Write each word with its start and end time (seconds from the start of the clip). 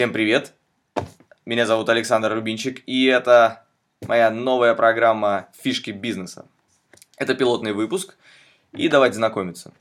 Всем 0.00 0.14
привет! 0.14 0.54
Меня 1.44 1.66
зовут 1.66 1.90
Александр 1.90 2.32
Рубинчик, 2.32 2.82
и 2.86 3.04
это 3.04 3.66
моя 4.06 4.30
новая 4.30 4.74
программа 4.74 5.50
«Фишки 5.62 5.90
бизнеса». 5.90 6.46
Это 7.18 7.34
пилотный 7.34 7.74
выпуск, 7.74 8.16
и 8.72 8.88
давайте 8.88 9.16
знакомиться. 9.16 9.74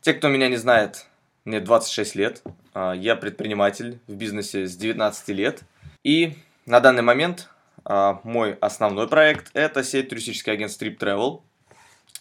Те, 0.00 0.14
кто 0.14 0.26
меня 0.26 0.48
не 0.48 0.56
знает, 0.56 1.06
мне 1.44 1.60
26 1.60 2.16
лет, 2.16 2.42
а, 2.74 2.94
я 2.94 3.14
предприниматель 3.14 4.00
в 4.08 4.16
бизнесе 4.16 4.66
с 4.66 4.76
19 4.76 5.28
лет, 5.28 5.62
и 6.02 6.34
на 6.66 6.80
данный 6.80 7.02
момент 7.02 7.48
а, 7.84 8.20
мой 8.24 8.54
основной 8.54 9.06
проект– 9.06 9.52
это 9.54 9.84
сеть 9.84 10.08
туристических 10.08 10.52
агентств 10.52 10.82
Trip 10.82 10.98
Travel, 10.98 11.42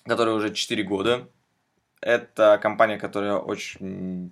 которая 0.05 0.35
уже 0.35 0.53
4 0.53 0.83
года. 0.83 1.27
Это 1.99 2.59
компания, 2.61 2.99
которая 2.99 3.37
очень 3.37 4.31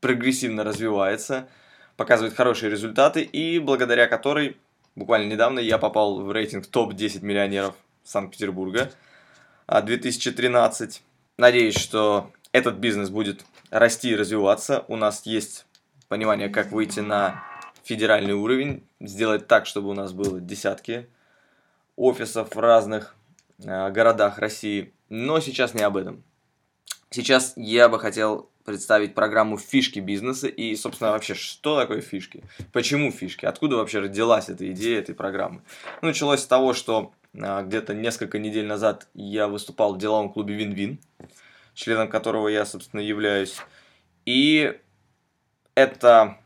прогрессивно 0.00 0.62
развивается, 0.62 1.48
показывает 1.96 2.34
хорошие 2.34 2.70
результаты 2.70 3.22
и 3.22 3.58
благодаря 3.58 4.06
которой 4.06 4.56
буквально 4.96 5.30
недавно 5.30 5.58
я 5.58 5.78
попал 5.78 6.20
в 6.20 6.32
рейтинг 6.32 6.66
топ-10 6.66 7.24
миллионеров 7.24 7.74
Санкт-Петербурга 8.04 8.92
2013. 9.68 11.02
А, 11.02 11.40
Надеюсь, 11.40 11.76
что 11.76 12.30
этот 12.52 12.76
бизнес 12.76 13.10
будет 13.10 13.44
расти 13.70 14.10
и 14.10 14.16
развиваться. 14.16 14.84
У 14.88 14.96
нас 14.96 15.26
есть 15.26 15.66
понимание, 16.08 16.48
как 16.48 16.70
выйти 16.70 17.00
на 17.00 17.42
федеральный 17.82 18.34
уровень, 18.34 18.86
сделать 19.00 19.46
так, 19.48 19.66
чтобы 19.66 19.88
у 19.88 19.94
нас 19.94 20.12
было 20.12 20.40
десятки 20.40 21.08
офисов 21.96 22.54
в 22.54 22.58
разных 22.58 23.14
э, 23.58 23.90
городах 23.90 24.38
России. 24.38 24.92
Но 25.08 25.40
сейчас 25.40 25.74
не 25.74 25.82
об 25.82 25.96
этом. 25.96 26.22
Сейчас 27.10 27.52
я 27.56 27.88
бы 27.88 27.98
хотел 27.98 28.48
представить 28.64 29.14
программу 29.14 29.58
«Фишки 29.58 29.98
бизнеса» 29.98 30.48
и, 30.48 30.74
собственно, 30.76 31.10
вообще, 31.10 31.34
что 31.34 31.78
такое 31.78 32.00
фишки? 32.00 32.42
Почему 32.72 33.10
фишки? 33.12 33.44
Откуда 33.44 33.76
вообще 33.76 34.00
родилась 34.00 34.48
эта 34.48 34.70
идея 34.72 35.00
этой 35.00 35.14
программы? 35.14 35.62
Ну, 36.00 36.08
началось 36.08 36.40
с 36.40 36.46
того, 36.46 36.72
что 36.72 37.12
а, 37.38 37.62
где-то 37.62 37.94
несколько 37.94 38.38
недель 38.38 38.66
назад 38.66 39.08
я 39.14 39.48
выступал 39.48 39.94
в 39.94 39.98
деловом 39.98 40.32
клубе 40.32 40.54
«Вин-Вин», 40.54 40.98
членом 41.74 42.08
которого 42.08 42.48
я, 42.48 42.64
собственно, 42.64 43.00
являюсь. 43.00 43.56
И 44.24 44.78
это 45.74 46.38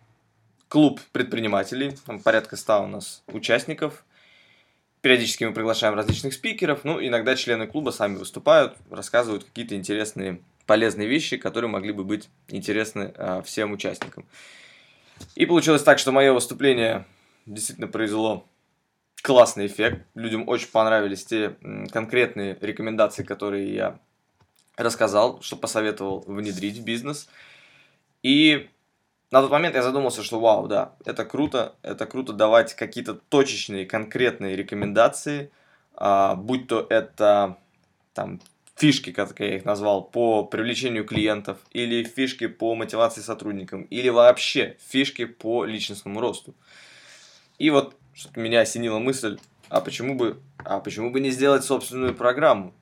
клуб 0.69 1.01
предпринимателей, 1.13 1.95
там 2.05 2.21
порядка 2.21 2.57
ста 2.57 2.81
у 2.81 2.87
нас 2.87 3.23
участников. 3.29 4.05
Периодически 5.01 5.45
мы 5.45 5.53
приглашаем 5.53 5.95
различных 5.95 6.35
спикеров, 6.35 6.83
ну, 6.83 7.01
иногда 7.01 7.37
члены 7.37 7.69
клуба 7.69 7.91
сами 7.91 8.17
выступают, 8.17 8.77
рассказывают 8.91 9.45
какие-то 9.45 9.77
интересные 9.77 10.41
полезные 10.69 11.09
вещи, 11.09 11.39
которые 11.39 11.71
могли 11.71 11.93
бы 11.93 12.05
быть 12.05 12.29
интересны 12.47 13.15
а, 13.17 13.41
всем 13.41 13.73
участникам. 13.73 14.27
И 15.35 15.47
получилось 15.47 15.83
так, 15.83 15.99
что 15.99 16.13
мое 16.13 16.33
выступление 16.33 17.07
действительно 17.47 17.89
произвело 17.89 18.47
классный 19.23 19.67
эффект. 19.67 20.07
Людям 20.15 20.47
очень 20.47 20.69
понравились 20.69 21.25
те 21.25 21.57
конкретные 21.91 22.59
рекомендации, 22.61 23.23
которые 23.23 23.75
я 23.75 23.99
рассказал, 24.77 25.41
что 25.41 25.57
посоветовал 25.57 26.23
внедрить 26.27 26.77
в 26.77 26.85
бизнес. 26.85 27.31
И 28.23 28.69
на 29.31 29.41
тот 29.41 29.51
момент 29.51 29.75
я 29.75 29.83
задумался, 29.83 30.23
что 30.23 30.39
вау, 30.39 30.69
да, 30.69 30.93
это 31.07 31.25
круто, 31.25 31.77
это 31.83 32.05
круто 32.05 32.35
давать 32.35 32.75
какие-то 32.75 33.15
точечные, 33.15 33.87
конкретные 33.87 34.55
рекомендации, 34.55 35.51
а, 35.95 36.35
будь 36.35 36.69
то 36.69 36.87
это 36.91 37.57
там 38.13 38.41
фишки, 38.79 39.11
как 39.11 39.39
я 39.41 39.57
их 39.57 39.65
назвал, 39.65 40.05
по 40.05 40.45
привлечению 40.45 41.05
клиентов, 41.05 41.59
или 41.73 42.05
фишки 42.05 42.47
по 42.47 42.77
мотивации 42.77 43.21
сотрудникам, 43.21 43.83
или 43.83 44.09
вообще 44.09 44.77
фишки 44.89 45.25
по 45.25 45.65
личностному 45.65 46.21
росту. 46.21 46.55
И 47.59 47.71
вот 47.71 47.97
меня 48.37 48.61
осенила 48.61 49.01
мысль, 49.01 49.39
а 49.69 49.81
почему 49.81 50.15
бы, 50.15 50.41
а 50.59 50.79
почему 50.79 51.11
бы 51.11 51.19
не 51.19 51.31
сделать 51.31 51.65
собственную 51.65 52.15
программу? 52.15 52.73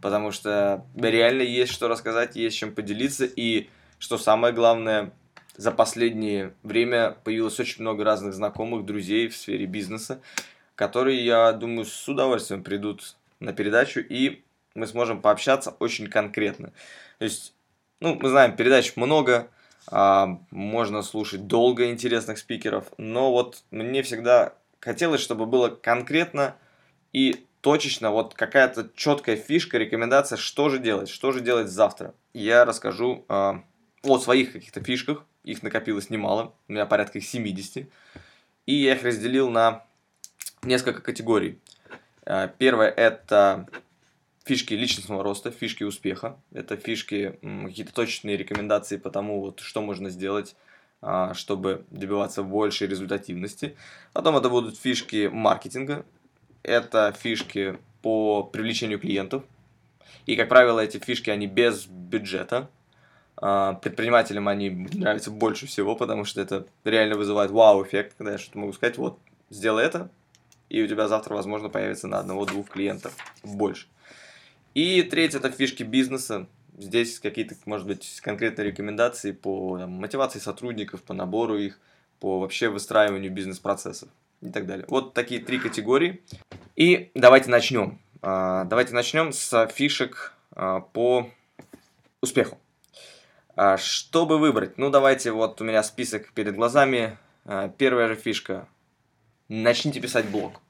Потому 0.00 0.32
что 0.32 0.86
реально 0.96 1.42
есть 1.42 1.72
что 1.72 1.86
рассказать, 1.86 2.34
есть 2.34 2.56
чем 2.56 2.74
поделиться, 2.74 3.26
и 3.26 3.68
что 3.98 4.16
самое 4.16 4.54
главное, 4.54 5.12
за 5.54 5.70
последнее 5.70 6.54
время 6.62 7.14
появилось 7.24 7.60
очень 7.60 7.82
много 7.82 8.04
разных 8.04 8.32
знакомых, 8.32 8.86
друзей 8.86 9.28
в 9.28 9.36
сфере 9.36 9.66
бизнеса, 9.66 10.22
которые, 10.76 11.22
я 11.22 11.52
думаю, 11.52 11.84
с 11.84 12.08
удовольствием 12.08 12.64
придут 12.64 13.16
на 13.38 13.52
передачу 13.52 14.00
и 14.00 14.42
мы 14.74 14.86
сможем 14.86 15.20
пообщаться 15.20 15.70
очень 15.78 16.08
конкретно. 16.08 16.72
То 17.18 17.24
есть, 17.24 17.54
ну, 18.00 18.18
мы 18.20 18.28
знаем, 18.28 18.56
передач 18.56 18.96
много, 18.96 19.48
а, 19.88 20.38
можно 20.50 21.02
слушать 21.02 21.46
долго 21.46 21.90
интересных 21.90 22.38
спикеров, 22.38 22.92
но 22.98 23.32
вот 23.32 23.62
мне 23.70 24.02
всегда 24.02 24.54
хотелось, 24.80 25.20
чтобы 25.20 25.46
было 25.46 25.68
конкретно 25.68 26.56
и 27.12 27.46
точечно 27.60 28.10
вот 28.10 28.34
какая-то 28.34 28.90
четкая 28.94 29.36
фишка, 29.36 29.78
рекомендация, 29.78 30.36
что 30.36 30.68
же 30.68 30.78
делать, 30.78 31.08
что 31.08 31.32
же 31.32 31.40
делать 31.40 31.68
завтра. 31.68 32.14
Я 32.34 32.64
расскажу 32.64 33.24
э, 33.28 33.52
о 34.02 34.18
своих 34.18 34.52
каких-то 34.52 34.82
фишках, 34.82 35.24
их 35.44 35.62
накопилось 35.62 36.10
немало, 36.10 36.54
у 36.68 36.72
меня 36.72 36.86
порядка 36.86 37.18
их 37.18 37.24
70, 37.24 37.88
и 38.66 38.74
я 38.74 38.94
их 38.94 39.02
разделил 39.02 39.48
на 39.48 39.84
несколько 40.62 41.02
категорий. 41.02 41.60
Э, 42.24 42.48
первое 42.58 42.88
это 42.88 43.68
фишки 44.44 44.74
личностного 44.74 45.22
роста, 45.22 45.50
фишки 45.50 45.84
успеха. 45.84 46.36
Это 46.52 46.76
фишки, 46.76 47.38
какие-то 47.64 47.92
точные 47.92 48.36
рекомендации 48.36 48.96
по 48.96 49.10
тому, 49.10 49.40
вот, 49.40 49.60
что 49.60 49.82
можно 49.82 50.10
сделать, 50.10 50.56
а, 51.00 51.34
чтобы 51.34 51.84
добиваться 51.90 52.42
большей 52.42 52.88
результативности. 52.88 53.76
Потом 54.12 54.36
это 54.36 54.48
будут 54.48 54.78
фишки 54.78 55.28
маркетинга, 55.32 56.04
это 56.62 57.12
фишки 57.18 57.78
по 58.02 58.42
привлечению 58.42 58.98
клиентов. 58.98 59.44
И, 60.26 60.36
как 60.36 60.48
правило, 60.48 60.80
эти 60.80 60.98
фишки, 60.98 61.30
они 61.30 61.46
без 61.46 61.86
бюджета. 61.86 62.68
А, 63.36 63.74
предпринимателям 63.74 64.48
они 64.48 64.70
нравятся 64.70 65.30
больше 65.30 65.66
всего, 65.66 65.96
потому 65.96 66.24
что 66.24 66.40
это 66.40 66.66
реально 66.84 67.16
вызывает 67.16 67.50
вау-эффект, 67.50 68.14
когда 68.16 68.32
я 68.32 68.38
что-то 68.38 68.58
могу 68.58 68.72
сказать, 68.72 68.98
вот, 68.98 69.18
сделай 69.50 69.84
это, 69.84 70.10
и 70.68 70.82
у 70.82 70.86
тебя 70.86 71.08
завтра, 71.08 71.34
возможно, 71.34 71.68
появится 71.68 72.06
на 72.06 72.18
одного-двух 72.18 72.68
клиентов 72.68 73.16
больше. 73.42 73.86
И 74.74 75.02
третье– 75.02 75.38
это 75.40 75.50
фишки 75.50 75.82
бизнеса. 75.82 76.46
Здесь 76.78 77.20
какие-то, 77.20 77.54
может 77.66 77.86
быть, 77.86 78.20
конкретные 78.22 78.68
рекомендации 78.68 79.32
по 79.32 79.78
там, 79.78 79.90
мотивации 79.92 80.38
сотрудников, 80.38 81.02
по 81.02 81.12
набору 81.12 81.58
их, 81.58 81.78
по 82.18 82.40
вообще 82.40 82.68
выстраиванию 82.68 83.30
бизнес-процессов 83.30 84.08
и 84.40 84.50
так 84.50 84.66
далее. 84.66 84.86
Вот 84.88 85.12
такие 85.12 85.40
три 85.40 85.58
категории. 85.58 86.22
И 86.76 87.10
давайте 87.14 87.50
начнем. 87.50 88.00
А, 88.22 88.64
давайте 88.64 88.94
начнем 88.94 89.32
с 89.32 89.66
фишек 89.74 90.32
а, 90.52 90.80
по 90.80 91.30
успеху. 92.22 92.58
А, 93.54 93.76
чтобы 93.76 94.38
выбрать? 94.38 94.78
Ну, 94.78 94.88
давайте, 94.88 95.32
вот 95.32 95.60
у 95.60 95.64
меня 95.64 95.82
список 95.82 96.32
перед 96.32 96.54
глазами. 96.56 97.18
Первая 97.76 98.08
же 98.08 98.14
фишка. 98.14 98.68
Начните 99.48 100.00
писать 100.00 100.26
блог. 100.26 100.60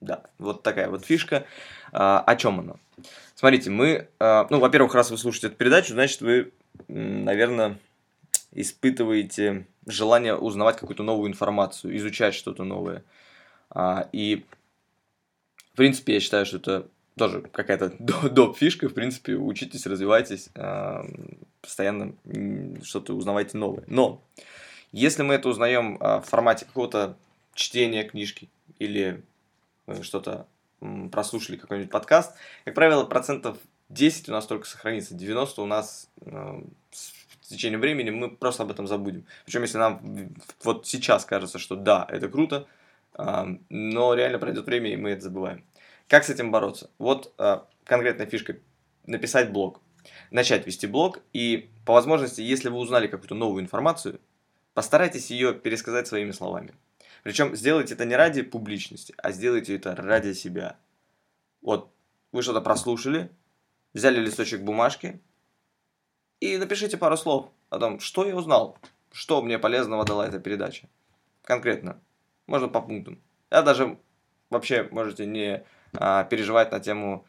Да, 0.00 0.24
вот 0.38 0.62
такая 0.62 0.90
вот 0.90 1.06
фишка. 1.06 1.46
О 1.92 2.36
чем 2.36 2.60
она? 2.60 2.74
Смотрите, 3.34 3.70
мы, 3.70 4.08
э, 4.18 4.46
ну, 4.50 4.58
во-первых, 4.58 4.94
раз 4.94 5.10
вы 5.10 5.18
слушаете 5.18 5.48
эту 5.48 5.56
передачу, 5.56 5.92
значит, 5.92 6.20
вы, 6.20 6.52
наверное, 6.88 7.78
испытываете 8.52 9.66
желание 9.86 10.36
узнавать 10.36 10.76
какую-то 10.76 11.02
новую 11.02 11.30
информацию, 11.30 11.96
изучать 11.96 12.34
что-то 12.34 12.64
новое. 12.64 13.04
А, 13.70 14.08
и, 14.12 14.44
в 15.72 15.76
принципе, 15.76 16.14
я 16.14 16.20
считаю, 16.20 16.46
что 16.46 16.56
это 16.56 16.88
тоже 17.16 17.42
какая-то 17.42 17.92
доп-фишка, 17.98 18.88
в 18.88 18.94
принципе, 18.94 19.34
учитесь, 19.34 19.86
развивайтесь, 19.86 20.50
а, 20.54 21.04
постоянно 21.60 22.14
что-то 22.82 23.14
узнавайте 23.14 23.58
новое. 23.58 23.84
Но, 23.86 24.22
если 24.92 25.22
мы 25.22 25.34
это 25.34 25.48
узнаем 25.48 25.98
а, 26.00 26.20
в 26.20 26.26
формате 26.26 26.64
какого-то 26.64 27.16
чтения 27.54 28.04
книжки 28.04 28.48
или 28.78 29.22
э, 29.86 30.02
что-то 30.02 30.46
прослушали 31.10 31.56
какой-нибудь 31.56 31.90
подкаст, 31.90 32.34
как 32.64 32.74
правило, 32.74 33.04
процентов 33.04 33.58
10 33.88 34.28
у 34.28 34.32
нас 34.32 34.46
только 34.46 34.66
сохранится, 34.66 35.14
90 35.14 35.62
у 35.62 35.66
нас 35.66 36.08
э, 36.20 36.62
с 36.92 37.48
течением 37.48 37.80
времени 37.80 38.10
мы 38.10 38.30
просто 38.30 38.62
об 38.62 38.70
этом 38.70 38.86
забудем. 38.86 39.24
Причем, 39.44 39.62
если 39.62 39.78
нам 39.78 40.00
вот 40.62 40.86
сейчас 40.86 41.24
кажется, 41.24 41.58
что 41.58 41.76
да, 41.76 42.06
это 42.08 42.28
круто, 42.28 42.66
э, 43.18 43.46
но 43.68 44.14
реально 44.14 44.38
пройдет 44.38 44.66
время, 44.66 44.92
и 44.92 44.96
мы 44.96 45.10
это 45.10 45.22
забываем. 45.22 45.64
Как 46.08 46.24
с 46.24 46.30
этим 46.30 46.50
бороться? 46.50 46.90
Вот 46.98 47.34
э, 47.38 47.60
конкретная 47.84 48.26
фишка– 48.26 48.56
написать 49.08 49.50
блог. 49.50 49.80
Начать 50.30 50.66
вести 50.66 50.86
блог, 50.86 51.20
и 51.32 51.70
по 51.84 51.94
возможности, 51.94 52.40
если 52.40 52.68
вы 52.68 52.78
узнали 52.78 53.08
какую-то 53.08 53.34
новую 53.34 53.62
информацию, 53.62 54.20
постарайтесь 54.74 55.30
ее 55.30 55.52
пересказать 55.52 56.06
своими 56.06 56.30
словами. 56.30 56.74
Причем 57.22 57.54
сделайте 57.56 57.94
это 57.94 58.04
не 58.04 58.16
ради 58.16 58.42
публичности, 58.42 59.14
а 59.18 59.32
сделайте 59.32 59.74
это 59.74 59.94
ради 59.96 60.32
себя. 60.32 60.76
Вот 61.60 61.92
вы 62.32 62.42
что-то 62.42 62.60
прослушали, 62.60 63.30
взяли 63.94 64.20
листочек 64.20 64.62
бумажки 64.62 65.20
и 66.40 66.56
напишите 66.56 66.96
пару 66.96 67.16
слов 67.16 67.50
о 67.70 67.78
том, 67.78 68.00
что 68.00 68.26
я 68.26 68.36
узнал, 68.36 68.78
что 69.12 69.42
мне 69.42 69.58
полезного 69.58 70.04
дала 70.04 70.26
эта 70.26 70.38
передача. 70.38 70.88
конкретно. 71.42 72.00
Можно 72.46 72.68
по 72.68 72.80
пунктам. 72.80 73.20
А 73.50 73.62
даже 73.62 73.98
вообще 74.50 74.88
можете 74.90 75.26
не 75.26 75.64
а, 75.94 76.24
переживать 76.24 76.72
на 76.72 76.80
тему 76.80 77.26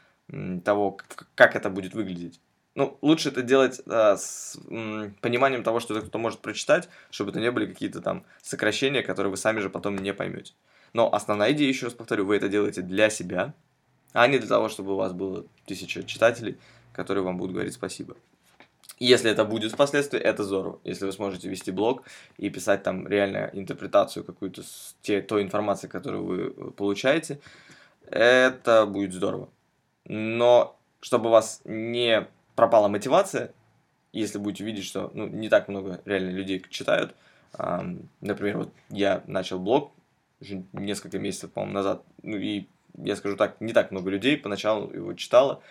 того, 0.63 0.97
как 1.35 1.55
это 1.55 1.69
будет 1.69 1.93
выглядеть. 1.93 2.39
Ну, 2.75 2.97
лучше 3.01 3.29
это 3.29 3.41
делать 3.41 3.81
а, 3.87 4.15
с 4.15 4.57
м, 4.69 5.15
пониманием 5.21 5.63
того, 5.63 5.79
что 5.79 5.93
это 5.93 6.01
кто-то 6.01 6.17
может 6.17 6.39
прочитать, 6.39 6.87
чтобы 7.09 7.31
это 7.31 7.39
не 7.39 7.51
были 7.51 7.65
какие-то 7.65 8.01
там 8.01 8.23
сокращения, 8.41 9.01
которые 9.01 9.31
вы 9.31 9.37
сами 9.37 9.59
же 9.59 9.69
потом 9.69 9.97
не 9.97 10.13
поймете. 10.13 10.53
Но 10.93 11.13
основная 11.13 11.51
идея, 11.51 11.67
еще 11.67 11.87
раз 11.87 11.93
повторю, 11.93 12.25
вы 12.25 12.35
это 12.35 12.47
делаете 12.47 12.81
для 12.81 13.09
себя, 13.09 13.53
а 14.13 14.27
не 14.27 14.39
для 14.39 14.47
того, 14.47 14.69
чтобы 14.69 14.93
у 14.93 14.95
вас 14.95 15.13
было 15.13 15.45
тысяча 15.65 16.03
читателей, 16.03 16.57
которые 16.93 17.23
вам 17.23 17.37
будут 17.37 17.53
говорить 17.53 17.73
спасибо. 17.73 18.15
Если 18.99 19.31
это 19.31 19.45
будет 19.45 19.71
впоследствии, 19.71 20.19
это 20.19 20.43
здорово. 20.43 20.79
Если 20.83 21.05
вы 21.05 21.13
сможете 21.13 21.47
вести 21.47 21.71
блог 21.71 22.03
и 22.37 22.49
писать 22.49 22.83
там 22.83 23.07
реально 23.07 23.49
интерпретацию 23.53 24.25
какую-то 24.25 24.63
те, 25.01 25.21
той 25.21 25.41
информации, 25.41 25.87
которую 25.87 26.25
вы 26.25 26.37
э, 26.55 26.71
получаете, 26.71 27.39
это 28.05 28.85
будет 28.85 29.13
здорово. 29.13 29.49
Но 30.05 30.77
чтобы 30.99 31.29
вас 31.29 31.61
не 31.63 32.27
пропала 32.59 32.89
мотивация, 32.89 33.53
если 34.11 34.37
будете 34.37 34.65
видеть, 34.65 34.83
что 34.83 35.11
ну, 35.13 35.27
не 35.27 35.47
так 35.47 35.69
много 35.69 36.01
реально 36.03 36.31
людей 36.31 36.61
читают, 36.69 37.15
например, 38.19 38.57
вот 38.57 38.73
я 38.89 39.23
начал 39.27 39.59
блог 39.59 39.93
уже 40.41 40.65
несколько 40.73 41.19
месяцев, 41.19 41.53
по-моему, 41.53 41.73
назад, 41.73 42.03
ну 42.21 42.35
и 42.35 42.67
я 42.97 43.15
скажу 43.15 43.37
так, 43.37 43.61
не 43.61 43.71
так 43.71 43.91
много 43.91 44.09
людей 44.09 44.35
поначалу 44.35 44.91
его 44.91 45.13
читало, 45.13 45.61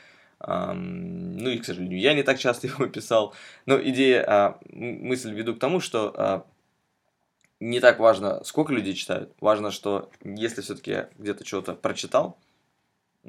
ну 0.41 1.51
и, 1.51 1.59
к 1.59 1.67
сожалению, 1.67 2.01
я 2.01 2.15
не 2.15 2.23
так 2.23 2.39
часто 2.39 2.67
его 2.69 2.87
писал. 2.87 3.35
Но 3.67 3.79
идея, 3.83 4.25
а, 4.27 4.59
мысль 4.71 5.35
веду 5.35 5.57
к 5.57 5.59
тому, 5.59 5.81
что 5.81 6.15
а, 6.17 6.47
не 7.61 7.81
так 7.81 7.99
важно, 7.99 8.43
сколько 8.45 8.73
людей 8.73 8.95
читают. 8.95 9.35
Важно, 9.41 9.73
что 9.73 10.11
если 10.23 10.63
все-таки 10.63 11.07
где-то 11.19 11.45
что-то 11.45 11.75
прочитал, 11.75 12.39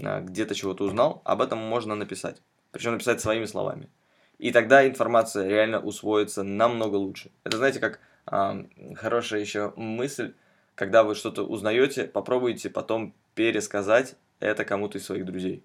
а, 0.01 0.21
где-то 0.21 0.55
чего-то 0.55 0.85
узнал, 0.85 1.21
об 1.25 1.41
этом 1.41 1.59
можно 1.59 1.95
написать. 1.95 2.41
Причем 2.71 2.93
написать 2.93 3.21
своими 3.21 3.45
словами. 3.45 3.89
И 4.37 4.51
тогда 4.51 4.87
информация 4.87 5.47
реально 5.47 5.79
усвоится 5.79 6.43
намного 6.43 6.95
лучше. 6.95 7.31
Это, 7.43 7.57
знаете, 7.57 7.79
как 7.79 7.99
э, 8.31 8.65
хорошая 8.95 9.41
еще 9.41 9.73
мысль, 9.75 10.33
когда 10.75 11.03
вы 11.03 11.15
что-то 11.15 11.43
узнаете, 11.43 12.05
попробуйте 12.05 12.69
потом 12.69 13.13
пересказать 13.35 14.15
это 14.39 14.63
кому-то 14.63 14.97
из 14.97 15.05
своих 15.05 15.25
друзей. 15.25 15.63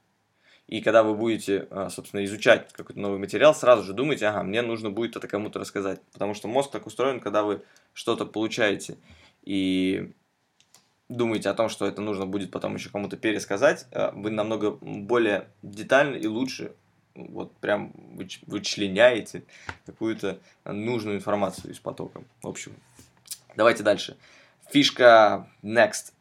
И 0.66 0.80
когда 0.80 1.02
вы 1.02 1.14
будете, 1.14 1.68
а, 1.70 1.90
собственно, 1.90 2.24
изучать 2.24 2.72
какой-то 2.72 2.98
новый 2.98 3.18
материал, 3.18 3.54
сразу 3.54 3.82
же 3.82 3.92
думайте, 3.92 4.26
ага, 4.26 4.42
мне 4.42 4.62
нужно 4.62 4.90
будет 4.90 5.14
это 5.14 5.28
кому-то 5.28 5.58
рассказать. 5.58 6.00
Потому 6.12 6.34
что 6.34 6.48
мозг 6.48 6.70
так 6.70 6.86
устроен, 6.86 7.20
когда 7.20 7.42
вы 7.42 7.62
что-то 7.92 8.24
получаете 8.24 8.96
и 9.42 10.12
думаете 11.08 11.50
о 11.50 11.54
том, 11.54 11.68
что 11.68 11.86
это 11.86 12.00
нужно 12.00 12.24
будет 12.26 12.50
потом 12.50 12.74
еще 12.76 12.88
кому-то 12.88 13.18
пересказать, 13.18 13.86
а, 13.92 14.10
вы 14.12 14.30
намного 14.30 14.70
более 14.80 15.48
детально 15.62 16.16
и 16.16 16.26
лучше 16.26 16.72
вот 17.14 17.56
прям 17.56 17.92
вычленяете 18.46 19.44
какую-то 19.86 20.38
нужную 20.64 21.16
информацию 21.16 21.72
из 21.72 21.78
потока. 21.78 22.22
В 22.42 22.48
общем, 22.48 22.72
давайте 23.56 23.82
дальше. 23.82 24.16
Фишка 24.70 25.48
next. 25.62 26.12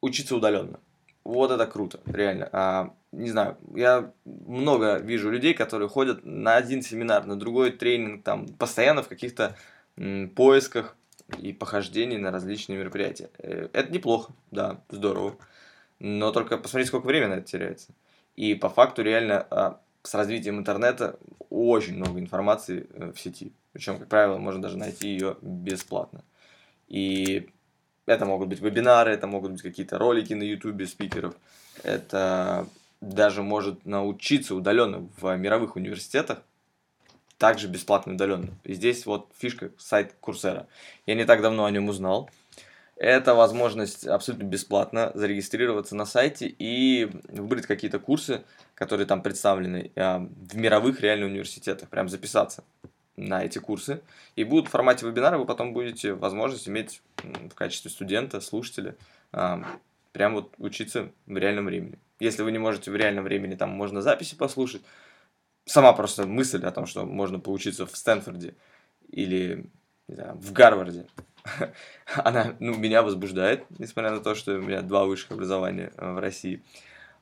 Учиться 0.00 0.36
удаленно. 0.36 0.78
Вот 1.24 1.50
это 1.50 1.66
круто, 1.66 2.00
реально. 2.06 2.48
А, 2.52 2.94
не 3.12 3.30
знаю, 3.30 3.58
я 3.74 4.12
много 4.24 4.98
вижу 4.98 5.30
людей, 5.30 5.54
которые 5.54 5.88
ходят 5.88 6.24
на 6.24 6.56
один 6.56 6.82
семинар, 6.82 7.26
на 7.26 7.36
другой 7.36 7.72
тренинг, 7.72 8.24
там, 8.24 8.46
постоянно 8.46 9.02
в 9.02 9.08
каких-то 9.08 9.56
поисках 10.36 10.96
и 11.36 11.52
похождений 11.52 12.16
на 12.16 12.30
различные 12.30 12.78
мероприятия. 12.78 13.30
Э, 13.38 13.68
это 13.72 13.92
неплохо, 13.92 14.32
да, 14.50 14.80
здорово. 14.88 15.36
Но 15.98 16.32
только 16.32 16.56
посмотрите, 16.56 16.88
сколько 16.88 17.06
времени 17.06 17.34
это 17.34 17.46
теряется. 17.46 17.92
И 18.36 18.54
по 18.54 18.70
факту 18.70 19.02
реально 19.02 19.46
а, 19.50 19.80
с 20.02 20.14
развитием 20.14 20.58
интернета 20.58 21.18
очень 21.50 21.96
много 21.96 22.20
информации 22.20 22.86
э, 22.92 23.12
в 23.12 23.20
сети. 23.20 23.52
Причем, 23.72 23.98
как 23.98 24.08
правило, 24.08 24.38
можно 24.38 24.62
даже 24.62 24.76
найти 24.76 25.08
ее 25.08 25.36
бесплатно. 25.42 26.24
И 26.88 27.48
это 28.06 28.24
могут 28.24 28.48
быть 28.48 28.60
вебинары, 28.60 29.12
это 29.12 29.26
могут 29.26 29.52
быть 29.52 29.62
какие-то 29.62 29.98
ролики 29.98 30.32
на 30.32 30.42
ютубе 30.42 30.86
спикеров. 30.86 31.34
Это 31.82 32.66
даже 33.00 33.42
может 33.42 33.84
научиться 33.84 34.54
удаленно 34.54 35.08
в 35.20 35.36
мировых 35.36 35.76
университетах, 35.76 36.42
также 37.36 37.68
бесплатно 37.68 38.14
удаленно. 38.14 38.48
И 38.64 38.74
здесь 38.74 39.06
вот 39.06 39.30
фишка 39.38 39.70
сайт 39.78 40.14
Курсера. 40.20 40.66
Я 41.06 41.14
не 41.14 41.24
так 41.24 41.40
давно 41.40 41.64
о 41.64 41.70
нем 41.70 41.88
узнал. 41.88 42.30
Это 42.98 43.34
возможность 43.34 44.08
абсолютно 44.08 44.44
бесплатно 44.44 45.12
зарегистрироваться 45.14 45.94
на 45.94 46.04
сайте 46.04 46.52
и 46.58 47.08
выбрать 47.28 47.64
какие-то 47.64 48.00
курсы, 48.00 48.42
которые 48.74 49.06
там 49.06 49.22
представлены 49.22 49.92
а, 49.94 50.18
в 50.18 50.56
мировых 50.56 51.00
реально 51.00 51.26
университетах. 51.26 51.88
Прям 51.90 52.08
записаться 52.08 52.64
на 53.16 53.44
эти 53.44 53.60
курсы. 53.60 54.02
И 54.34 54.42
будут 54.42 54.66
в 54.66 54.72
формате 54.72 55.06
вебинара, 55.06 55.38
вы 55.38 55.46
потом 55.46 55.72
будете 55.72 56.12
возможность 56.12 56.68
иметь 56.68 57.00
в 57.22 57.54
качестве 57.54 57.88
студента, 57.88 58.40
слушателя, 58.40 58.96
а, 59.30 59.62
прям 60.10 60.34
вот 60.34 60.52
учиться 60.58 61.12
в 61.26 61.36
реальном 61.36 61.66
времени. 61.66 62.00
Если 62.18 62.42
вы 62.42 62.50
не 62.50 62.58
можете 62.58 62.90
в 62.90 62.96
реальном 62.96 63.22
времени, 63.22 63.54
там 63.54 63.70
можно 63.70 64.02
записи 64.02 64.34
послушать. 64.34 64.82
Сама 65.66 65.92
просто 65.92 66.26
мысль 66.26 66.64
о 66.64 66.72
том, 66.72 66.86
что 66.86 67.06
можно 67.06 67.38
поучиться 67.38 67.86
в 67.86 67.96
Стэнфорде 67.96 68.56
или 69.08 69.70
знаю, 70.08 70.34
в 70.34 70.52
Гарварде, 70.52 71.06
она 72.16 72.54
ну, 72.60 72.74
меня 72.76 73.02
возбуждает, 73.02 73.64
несмотря 73.78 74.10
на 74.10 74.20
то, 74.20 74.34
что 74.34 74.54
у 74.54 74.62
меня 74.62 74.82
два 74.82 75.04
высших 75.04 75.32
образования 75.32 75.92
э, 75.96 76.12
в 76.12 76.18
России. 76.18 76.62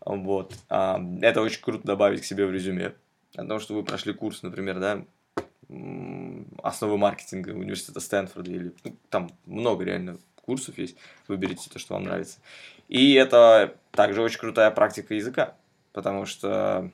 Вот. 0.05 0.55
А, 0.69 1.01
это 1.21 1.43
очень 1.43 1.61
круто 1.61 1.87
добавить 1.87 2.23
к 2.23 2.25
себе 2.25 2.47
в 2.47 2.53
резюме. 2.53 2.95
О 3.35 3.45
том, 3.45 3.61
что 3.61 3.75
вы 3.75 3.83
прошли 3.83 4.13
курс, 4.13 4.43
например, 4.43 4.79
да, 4.79 5.05
основы 6.63 6.97
маркетинга 6.97 7.51
университета 7.51 8.01
Стэнфорда 8.01 8.51
или 8.51 8.73
ну, 8.85 8.97
там 9.11 9.31
много 9.47 9.85
реально 9.85 10.19
курсов 10.43 10.79
есть, 10.79 10.97
выберите 11.27 11.69
то, 11.69 11.79
что 11.79 11.95
вам 11.95 12.05
нравится. 12.05 12.39
И 12.89 13.15
это 13.15 13.77
также 13.91 14.23
очень 14.23 14.39
крутая 14.39 14.71
практика 14.71 15.15
языка, 15.15 15.57
потому 15.93 16.25
что 16.25 16.93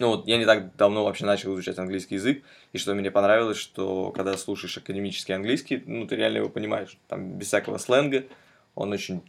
ну 0.00 0.08
вот 0.08 0.26
я 0.26 0.38
не 0.38 0.46
так 0.46 0.74
давно 0.76 1.04
вообще 1.04 1.26
начал 1.26 1.54
изучать 1.54 1.78
английский 1.78 2.14
язык, 2.14 2.42
и 2.72 2.78
что 2.78 2.94
мне 2.94 3.10
понравилось, 3.10 3.58
что 3.58 4.10
когда 4.12 4.36
слушаешь 4.36 4.78
академический 4.78 5.34
английский, 5.34 5.82
ну 5.86 6.06
ты 6.06 6.16
реально 6.16 6.38
его 6.38 6.48
понимаешь, 6.48 6.98
там 7.06 7.38
без 7.38 7.48
всякого 7.48 7.76
сленга, 7.76 8.24
он 8.74 8.92
очень, 8.92 9.22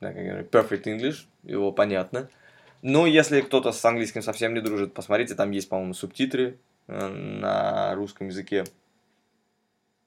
да, 0.00 0.12
как 0.12 0.24
говорят, 0.24 0.54
perfect 0.54 0.84
English, 0.84 1.26
его 1.42 1.72
понятно. 1.72 2.30
Но 2.80 3.06
если 3.06 3.40
кто-то 3.40 3.72
с 3.72 3.84
английским 3.84 4.22
совсем 4.22 4.54
не 4.54 4.60
дружит, 4.60 4.94
посмотрите, 4.94 5.34
там 5.34 5.50
есть, 5.50 5.68
по-моему, 5.68 5.94
субтитры 5.94 6.58
э, 6.86 7.08
на 7.08 7.94
русском 7.94 8.28
языке. 8.28 8.64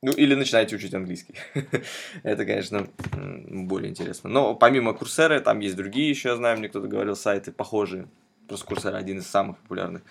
Ну, 0.04 0.12
или 0.12 0.36
начинайте 0.36 0.76
учить 0.76 0.94
английский. 0.94 1.34
Это, 2.24 2.46
конечно, 2.46 2.88
более 3.12 3.90
интересно. 3.90 4.30
Но 4.30 4.56
помимо 4.56 4.94
Курсеры, 4.94 5.42
там 5.42 5.60
есть 5.60 5.76
другие 5.76 6.10
еще, 6.10 6.30
я 6.30 6.36
знаю, 6.36 6.60
мне 6.60 6.70
кто-то 6.70 6.88
говорил, 6.88 7.16
сайты 7.16 7.52
похожие. 7.52 8.08
Просто 8.48 8.66
Курсера 8.66 8.98
один 8.98 9.20
из 9.20 9.28
самых 9.28 9.58
популярных. 9.60 10.04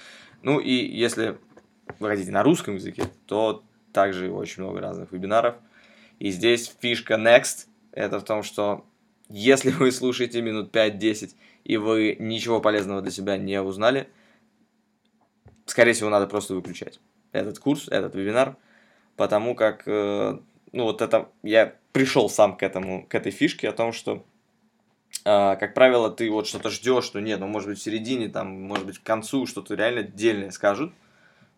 Ну, 0.43 0.59
и 0.61 0.73
если 0.73 1.39
вы 1.99 2.09
хотите 2.09 2.31
на 2.31 2.43
русском 2.43 2.75
языке, 2.75 3.05
то 3.27 3.65
также 3.93 4.31
очень 4.31 4.63
много 4.63 4.81
разных 4.81 5.13
вебинаров. 5.13 5.57
И 6.19 6.31
здесь 6.31 6.75
фишка 6.81 7.15
Next, 7.15 7.67
это 7.93 8.19
в 8.21 8.25
том, 8.25 8.43
что 8.43 8.85
если 9.29 9.71
вы 9.71 9.91
слушаете 9.91 10.43
минут 10.43 10.75
5-10, 10.75 11.35
и 11.65 11.77
вы 11.77 12.17
ничего 12.19 12.61
полезного 12.61 13.03
для 13.03 13.11
себя 13.11 13.37
не 13.37 13.61
узнали, 13.61 14.09
скорее 15.65 15.95
всего, 15.95 16.11
надо 16.11 16.27
просто 16.27 16.55
выключать 16.55 17.01
этот 17.33 17.59
курс, 17.59 17.89
этот 17.89 18.15
вебинар, 18.15 18.57
потому 19.17 19.55
как, 19.55 19.83
э, 19.87 20.39
ну 20.73 20.85
вот 20.85 21.03
это, 21.03 21.29
я 21.43 21.75
пришел 21.93 22.31
сам 22.31 22.57
к 22.57 22.63
этому, 22.63 23.07
к 23.07 23.15
этой 23.15 23.33
фишке 23.33 23.69
о 23.69 23.73
том, 23.73 23.93
что, 23.93 24.25
э, 25.25 25.57
как 25.57 25.75
правило, 25.75 26.11
ты 26.11 26.31
вот 26.31 26.47
что-то 26.47 26.71
ждешь, 26.71 27.05
что 27.05 27.21
нет, 27.21 27.41
ну 27.41 27.47
может 27.47 27.69
быть 27.69 27.79
в 27.79 27.83
середине, 27.83 28.29
там, 28.29 28.63
может 28.63 28.87
быть 28.87 28.99
к 28.99 29.03
концу 29.03 29.47
что-то 29.47 29.75
реально 29.75 30.03
дельное 30.03 30.51
скажут, 30.51 30.93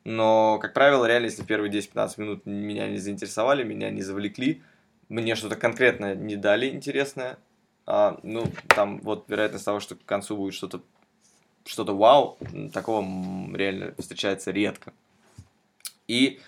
но, 0.05 0.59
как 0.59 0.75
правило, 0.75 1.05
реально, 1.05 1.27
если 1.27 1.43
первые 1.43 1.73
10-15 1.73 2.13
минут 2.17 2.47
меня 2.47 2.89
не 2.89 2.99
заинтересовали, 2.99 3.65
меня 3.65 3.91
не 3.91 4.03
завлекли, 4.03 4.63
мне 5.09 5.35
что-то 5.35 5.57
конкретно 5.57 6.15
не 6.15 6.37
дали 6.37 6.71
интересное, 6.71 7.39
а, 7.87 8.19
ну, 8.23 8.45
там 8.69 9.01
вот 9.01 9.25
вероятность 9.29 9.65
того, 9.65 9.81
что 9.81 9.97
к 9.97 10.05
концу 10.05 10.37
будет 10.37 10.55
что-то 10.55 10.83
что-то 11.65 11.95
вау, 11.95 12.39
такого 12.73 13.03
реально 13.55 13.95
встречается 13.99 14.51
редко. 14.51 14.93
И 16.07 16.41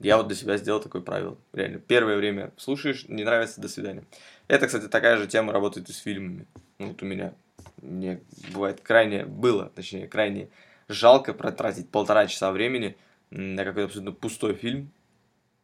я 0.00 0.16
вот 0.16 0.28
для 0.28 0.36
себя 0.36 0.56
сделал 0.56 0.80
такое 0.80 1.02
правило. 1.02 1.36
Реально, 1.52 1.78
первое 1.78 2.16
время 2.16 2.52
слушаешь, 2.56 3.06
не 3.08 3.24
нравится, 3.24 3.60
до 3.60 3.68
свидания. 3.68 4.04
Это, 4.46 4.66
кстати, 4.66 4.86
такая 4.88 5.16
же 5.16 5.26
тема 5.26 5.52
работает 5.52 5.88
и 5.88 5.92
с 5.92 5.98
фильмами. 5.98 6.46
Ну, 6.78 6.88
вот 6.88 7.02
у 7.02 7.06
меня. 7.06 7.34
Мне 7.82 8.20
бывает 8.52 8.80
крайне, 8.80 9.24
было, 9.24 9.70
точнее, 9.74 10.08
крайне 10.08 10.48
жалко 10.88 11.32
протратить 11.32 11.88
полтора 11.90 12.26
часа 12.26 12.50
времени 12.50 12.96
на 13.30 13.64
какой-то 13.64 13.86
абсолютно 13.86 14.12
пустой 14.12 14.54
фильм. 14.54 14.90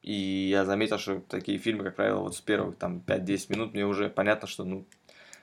И 0.02 0.48
я 0.50 0.64
заметил, 0.64 0.98
что 0.98 1.20
такие 1.20 1.58
фильмы, 1.58 1.84
как 1.84 1.96
правило, 1.96 2.20
вот 2.20 2.36
с 2.36 2.40
первых 2.40 2.76
там 2.76 3.02
5-10 3.06 3.46
минут 3.48 3.74
мне 3.74 3.86
уже 3.86 4.10
понятно, 4.10 4.46
что 4.46 4.64
ну 4.64 4.84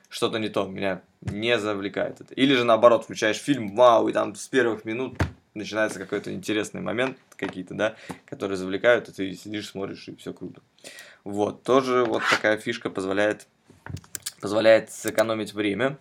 что-то 0.08 0.38
не 0.38 0.50
то, 0.50 0.66
меня 0.66 1.02
не 1.20 1.58
завлекает 1.58 2.20
это. 2.20 2.32
Или 2.34 2.54
же 2.54 2.64
наоборот, 2.64 3.04
включаешь 3.04 3.38
фильм, 3.38 3.74
вау, 3.74 4.08
и 4.08 4.12
там 4.12 4.34
с 4.34 4.46
первых 4.46 4.84
минут 4.84 5.18
начинается 5.54 5.98
какой-то 5.98 6.32
интересный 6.32 6.80
момент, 6.80 7.18
какие-то, 7.36 7.74
да, 7.74 7.96
которые 8.26 8.56
завлекают, 8.56 9.08
и 9.08 9.12
ты 9.12 9.34
сидишь, 9.34 9.68
смотришь, 9.68 10.08
и 10.08 10.16
все 10.16 10.32
круто. 10.32 10.60
Вот, 11.24 11.62
тоже 11.62 12.04
вот 12.04 12.22
такая 12.30 12.56
фишка 12.56 12.90
позволяет, 12.90 13.46
позволяет 14.40 14.90
сэкономить 14.90 15.54
время. 15.54 15.98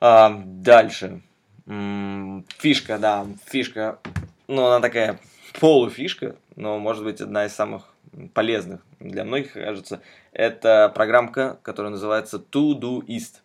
А, 0.00 0.42
дальше. 0.44 1.20
Фишка, 1.66 2.98
да, 2.98 3.26
фишка, 3.46 3.98
ну, 4.48 4.66
она 4.66 4.80
такая 4.80 5.20
полуфишка, 5.60 6.36
но 6.56 6.78
может 6.78 7.04
быть 7.04 7.20
одна 7.20 7.46
из 7.46 7.52
самых 7.52 7.92
полезных 8.34 8.80
для 8.98 9.24
многих, 9.24 9.52
кажется. 9.52 10.00
Это 10.32 10.90
программка, 10.94 11.58
которая 11.62 11.90
называется 11.90 12.38
Todoist. 12.38 13.36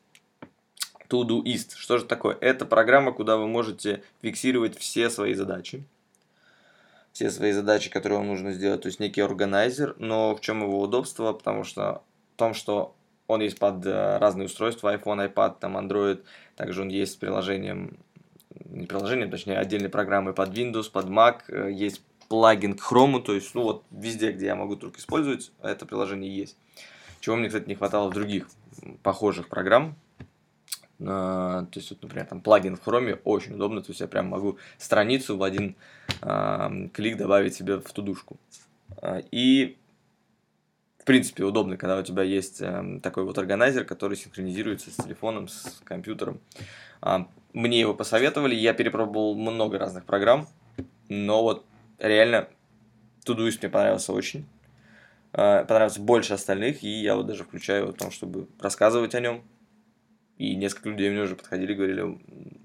Todoist. 1.09 1.75
Что 1.75 1.97
же 1.97 2.05
такое? 2.05 2.38
Это 2.41 2.65
программа, 2.65 3.12
куда 3.12 3.38
вы 3.38 3.47
можете 3.47 4.03
фиксировать 4.21 4.77
все 4.77 5.09
свои 5.09 5.33
задачи. 5.33 5.83
Все 7.12 7.31
свои 7.31 7.51
задачи, 7.51 7.89
которые 7.89 8.19
вам 8.19 8.27
нужно 8.27 8.51
сделать. 8.51 8.81
То 8.81 8.88
есть 8.88 9.00
некий 9.00 9.21
органайзер. 9.21 9.95
Но 10.00 10.35
в 10.35 10.41
чем 10.41 10.62
его 10.63 10.81
удобство? 10.81 11.33
Потому 11.33 11.63
что 11.63 12.03
в 12.33 12.38
том, 12.38 12.53
что 12.53 12.95
он 13.27 13.41
есть 13.41 13.57
под 13.57 13.85
э, 13.85 14.17
разные 14.17 14.45
устройства, 14.45 14.95
iPhone, 14.95 15.33
iPad, 15.33 15.55
там 15.59 15.77
Android. 15.77 16.24
Также 16.55 16.81
он 16.81 16.89
есть 16.89 17.13
с 17.13 17.15
приложением, 17.15 17.97
не 18.65 18.85
приложением, 18.85 19.31
точнее 19.31 19.57
отдельной 19.57 19.89
программы 19.89 20.33
под 20.33 20.50
Windows, 20.50 20.91
под 20.91 21.07
Mac. 21.07 21.41
Э, 21.47 21.71
есть 21.71 22.01
плагин 22.27 22.75
к 22.75 22.81
Chrome, 22.81 23.21
то 23.21 23.33
есть, 23.33 23.53
ну 23.55 23.63
вот, 23.63 23.83
везде, 23.91 24.31
где 24.31 24.47
я 24.47 24.55
могу 24.55 24.75
только 24.75 25.00
использовать, 25.00 25.51
это 25.62 25.85
приложение 25.85 26.35
есть. 26.35 26.57
Чего 27.19 27.35
мне, 27.35 27.47
кстати, 27.47 27.67
не 27.67 27.75
хватало 27.75 28.09
в 28.09 28.13
других 28.13 28.47
похожих 29.03 29.47
программ. 29.47 29.95
Uh, 30.97 31.65
то 31.65 31.71
есть, 31.75 31.89
вот, 31.89 32.01
например, 32.03 32.25
там 32.25 32.39
плагин 32.39 32.77
в 32.77 32.87
Chrome 32.87 33.19
очень 33.25 33.55
удобно, 33.55 33.81
то 33.81 33.89
есть 33.89 33.99
я 33.99 34.07
прям 34.07 34.27
могу 34.27 34.57
страницу 34.77 35.35
в 35.35 35.43
один 35.43 35.75
uh, 36.21 36.89
клик 36.89 37.17
добавить 37.17 37.53
себе 37.53 37.79
в 37.79 37.91
тудушку. 37.91 38.37
Uh, 39.01 39.25
и, 39.29 39.77
в 40.99 41.03
принципе, 41.03 41.43
удобно, 41.43 41.75
когда 41.75 41.99
у 41.99 42.03
тебя 42.03 42.23
есть 42.23 42.61
эм, 42.61 43.01
такой 43.01 43.25
вот 43.25 43.37
органайзер, 43.37 43.83
который 43.83 44.15
синхронизируется 44.15 44.89
с 44.89 44.95
телефоном, 44.95 45.49
с 45.49 45.81
компьютером. 45.83 46.39
Мне 47.53 47.79
его 47.79 47.93
посоветовали, 47.93 48.55
я 48.55 48.73
перепробовал 48.73 49.35
много 49.35 49.77
разных 49.77 50.05
программ, 50.05 50.47
но 51.07 51.43
вот 51.43 51.63
реально 51.99 52.47
Todoist 53.23 53.59
мне 53.61 53.69
понравился 53.69 54.13
очень. 54.13 54.47
Понравился 55.31 56.01
больше 56.01 56.33
остальных, 56.33 56.83
и 56.83 56.87
я 56.87 57.15
вот 57.15 57.27
даже 57.27 57.43
включаю 57.43 57.87
в 57.87 57.93
том, 57.93 58.09
чтобы 58.09 58.47
рассказывать 58.59 59.13
о 59.13 59.19
нем, 59.19 59.43
и 60.37 60.55
несколько 60.55 60.89
людей 60.89 61.09
мне 61.09 61.21
уже 61.21 61.35
подходили 61.35 61.73
и 61.73 61.75
говорили, 61.75 62.19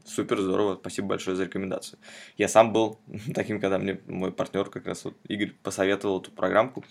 супер, 0.05 0.41
здорово, 0.41 0.77
спасибо 0.77 1.09
большое 1.09 1.37
за 1.37 1.45
рекомендацию. 1.45 1.99
Я 2.37 2.49
сам 2.49 2.73
был 2.73 2.99
таким, 3.35 3.61
когда 3.61 3.79
мне 3.79 4.01
мой 4.07 4.33
партнер, 4.33 4.69
как 4.69 4.87
раз 4.87 5.05
вот 5.05 5.17
Игорь, 5.29 5.53
посоветовал 5.63 6.21
эту 6.21 6.33
программку, 6.33 6.85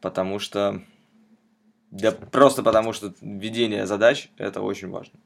потому 0.00 0.38
что, 0.38 0.82
да 1.90 2.10
просто 2.12 2.62
потому 2.62 2.92
что 2.92 3.14
ведение 3.20 3.86
задач– 3.86 4.28
это 4.38 4.60
очень 4.60 4.88
важно. 4.88 5.18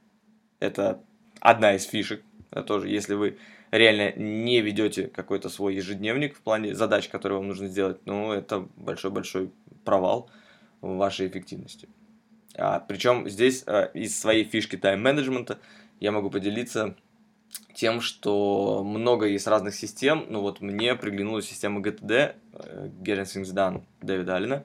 Это 0.61 1.03
одна 1.41 1.75
из 1.75 1.85
фишек. 1.85 2.23
Это 2.51 2.63
тоже, 2.63 2.89
если 2.89 3.15
вы 3.15 3.39
реально 3.71 4.13
не 4.17 4.61
ведете 4.61 5.09
какой-то 5.09 5.49
свой 5.49 5.75
ежедневник 5.75 6.37
в 6.37 6.41
плане 6.41 6.75
задач, 6.75 7.09
которые 7.09 7.39
вам 7.39 7.49
нужно 7.49 7.69
сделать, 7.69 7.99
ну, 8.05 8.33
это 8.33 8.69
большой-большой 8.77 9.51
провал 9.85 10.31
в 10.81 10.97
вашей 10.97 11.29
эффективности. 11.29 11.89
А, 12.59 12.81
причем 12.81 13.29
здесь 13.29 13.65
а, 13.67 13.85
из 13.95 14.19
своей 14.19 14.45
фишки 14.45 14.77
тайм-менеджмента 14.77 15.59
я 16.01 16.13
могу 16.13 16.31
поделиться 16.31 16.95
тем, 17.75 18.01
что 18.01 18.83
много 18.83 19.27
есть 19.27 19.47
разных 19.47 19.75
систем. 19.75 20.27
Ну 20.29 20.41
вот 20.41 20.61
мне 20.61 20.95
приглянулась 20.95 21.47
система 21.47 21.81
GTD, 21.81 22.35
Getting 23.03 23.25
Things 23.25 23.55
Done 23.55 23.83
Дэвида 24.01 24.37
Аллена. 24.37 24.65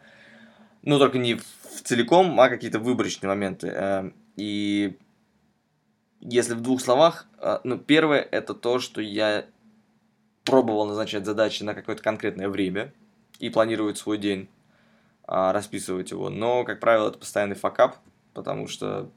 Ну 0.83 0.97
только 0.97 1.17
не 1.17 1.35
в 1.35 1.81
целиком, 1.83 2.39
а 2.39 2.49
какие-то 2.49 2.79
выборочные 2.79 3.29
моменты. 3.29 3.67
Э, 3.67 4.11
и 4.35 4.97
если 6.19 6.53
в 6.53 6.61
двух 6.61 6.81
словах, 6.81 7.27
э, 7.39 7.59
ну 7.63 7.77
первое 7.77 8.19
это 8.19 8.53
то, 8.53 8.79
что 8.79 9.01
я 9.01 9.45
пробовал 10.43 10.87
назначать 10.87 11.25
задачи 11.25 11.63
на 11.63 11.73
какое-то 11.73 12.01
конкретное 12.01 12.49
время 12.49 12.93
и 13.39 13.49
планировать 13.49 13.97
свой 13.97 14.17
день 14.17 14.49
а, 15.33 15.53
расписывать 15.53 16.11
его. 16.11 16.29
Но, 16.29 16.65
как 16.65 16.81
правило, 16.81 17.07
это 17.07 17.17
постоянный 17.17 17.55
факап, 17.55 17.95
потому 18.33 18.67
что 18.67 19.09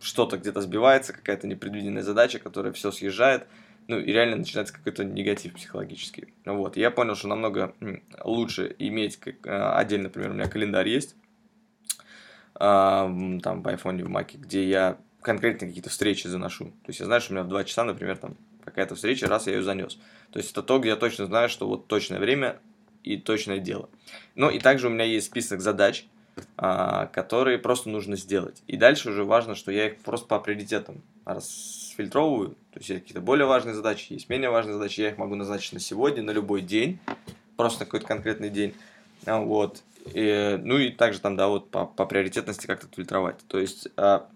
что-то 0.00 0.36
где-то 0.36 0.60
сбивается, 0.60 1.12
какая-то 1.12 1.48
непредвиденная 1.48 2.04
задача, 2.04 2.38
которая 2.38 2.72
все 2.72 2.92
съезжает, 2.92 3.48
ну 3.88 3.98
и 3.98 4.12
реально 4.12 4.36
начинается 4.36 4.72
какой-то 4.72 5.02
негатив 5.02 5.54
психологический. 5.54 6.32
Вот, 6.44 6.76
я 6.76 6.92
понял, 6.92 7.16
что 7.16 7.26
намного 7.26 7.74
лучше 8.22 8.72
иметь 8.78 9.16
как, 9.16 9.44
а, 9.44 9.76
отдельно, 9.76 10.04
например, 10.04 10.30
у 10.30 10.34
меня 10.34 10.48
календарь 10.48 10.88
есть, 10.88 11.16
а, 12.54 13.06
там 13.42 13.62
в 13.62 13.66
iPhone, 13.66 14.04
в 14.04 14.08
Mac, 14.08 14.36
где 14.36 14.68
я 14.68 14.98
конкретно 15.20 15.66
какие-то 15.66 15.90
встречи 15.90 16.28
заношу. 16.28 16.66
То 16.66 16.90
есть 16.90 17.00
я 17.00 17.06
знаю, 17.06 17.20
что 17.20 17.32
у 17.32 17.34
меня 17.34 17.44
в 17.44 17.48
2 17.48 17.64
часа, 17.64 17.82
например, 17.82 18.18
там 18.18 18.36
какая-то 18.64 18.94
встреча, 18.94 19.26
раз 19.26 19.48
я 19.48 19.54
ее 19.54 19.64
занес. 19.64 19.98
То 20.30 20.38
есть 20.38 20.52
это 20.52 20.62
то, 20.62 20.78
где 20.78 20.90
я 20.90 20.96
точно 20.96 21.26
знаю, 21.26 21.48
что 21.48 21.66
вот 21.66 21.88
точное 21.88 22.20
время 22.20 22.60
и 23.04 23.16
точное 23.16 23.58
дело. 23.58 23.88
Ну 24.34 24.50
и 24.50 24.58
также 24.58 24.88
у 24.88 24.90
меня 24.90 25.04
есть 25.04 25.26
список 25.26 25.60
задач, 25.60 26.06
а, 26.56 27.06
которые 27.06 27.58
просто 27.58 27.88
нужно 27.88 28.16
сделать. 28.16 28.62
И 28.66 28.76
дальше 28.76 29.10
уже 29.10 29.24
важно, 29.24 29.54
что 29.54 29.72
я 29.72 29.86
их 29.86 29.98
просто 29.98 30.26
по 30.26 30.38
приоритетам 30.38 31.02
расфильтровываю. 31.24 32.50
То 32.72 32.78
есть 32.78 32.90
есть 32.90 33.02
какие-то 33.02 33.20
более 33.20 33.46
важные 33.46 33.74
задачи, 33.74 34.12
есть 34.12 34.28
менее 34.28 34.50
важные 34.50 34.74
задачи. 34.74 35.00
Я 35.00 35.10
их 35.10 35.18
могу 35.18 35.34
назначить 35.34 35.72
на 35.72 35.80
сегодня, 35.80 36.22
на 36.22 36.30
любой 36.30 36.62
день, 36.62 36.98
просто 37.56 37.80
на 37.80 37.84
какой-то 37.86 38.06
конкретный 38.06 38.50
день. 38.50 38.74
Вот. 39.26 39.82
И, 40.14 40.58
ну 40.62 40.78
и 40.78 40.90
также 40.90 41.20
там, 41.20 41.36
да, 41.36 41.48
вот 41.48 41.70
по, 41.70 41.84
по 41.86 42.06
приоритетности 42.06 42.66
как-то 42.66 42.88
фильтровать. 42.94 43.38
То 43.48 43.58
есть 43.58 43.88
а, 43.96 44.28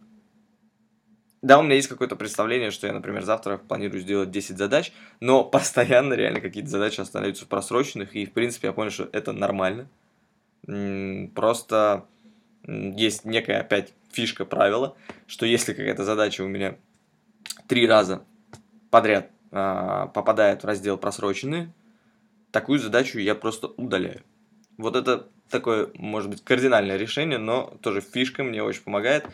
да, 1.44 1.58
у 1.58 1.62
меня 1.62 1.74
есть 1.74 1.88
какое-то 1.88 2.16
представление, 2.16 2.70
что 2.70 2.86
я, 2.86 2.94
например, 2.94 3.22
завтра 3.22 3.58
планирую 3.58 4.00
сделать 4.00 4.30
10 4.30 4.56
задач, 4.56 4.92
но 5.20 5.44
постоянно 5.44 6.14
реально 6.14 6.40
какие-то 6.40 6.70
задачи 6.70 7.00
остаются 7.00 7.44
просроченных, 7.44 8.16
и, 8.16 8.24
в 8.24 8.32
принципе, 8.32 8.68
я 8.68 8.72
понял, 8.72 8.90
что 8.90 9.10
это 9.12 9.32
нормально. 9.32 9.86
Просто 11.34 12.06
есть 12.66 13.26
некая 13.26 13.60
опять 13.60 13.92
фишка 14.10 14.46
правила, 14.46 14.96
что 15.26 15.44
если 15.44 15.74
какая-то 15.74 16.04
задача 16.04 16.40
у 16.40 16.48
меня 16.48 16.76
три 17.68 17.86
раза 17.86 18.24
подряд 18.90 19.30
а, 19.50 20.06
попадает 20.06 20.62
в 20.62 20.66
раздел 20.66 20.96
просроченные, 20.96 21.70
такую 22.52 22.78
задачу 22.78 23.18
я 23.18 23.34
просто 23.34 23.66
удаляю. 23.66 24.22
Вот 24.78 24.96
это 24.96 25.28
такое, 25.50 25.90
может 25.94 26.30
быть, 26.30 26.42
кардинальное 26.42 26.96
решение, 26.96 27.36
но 27.36 27.76
тоже 27.82 28.00
фишка 28.00 28.42
мне 28.42 28.62
очень 28.62 28.82
помогает. 28.82 29.26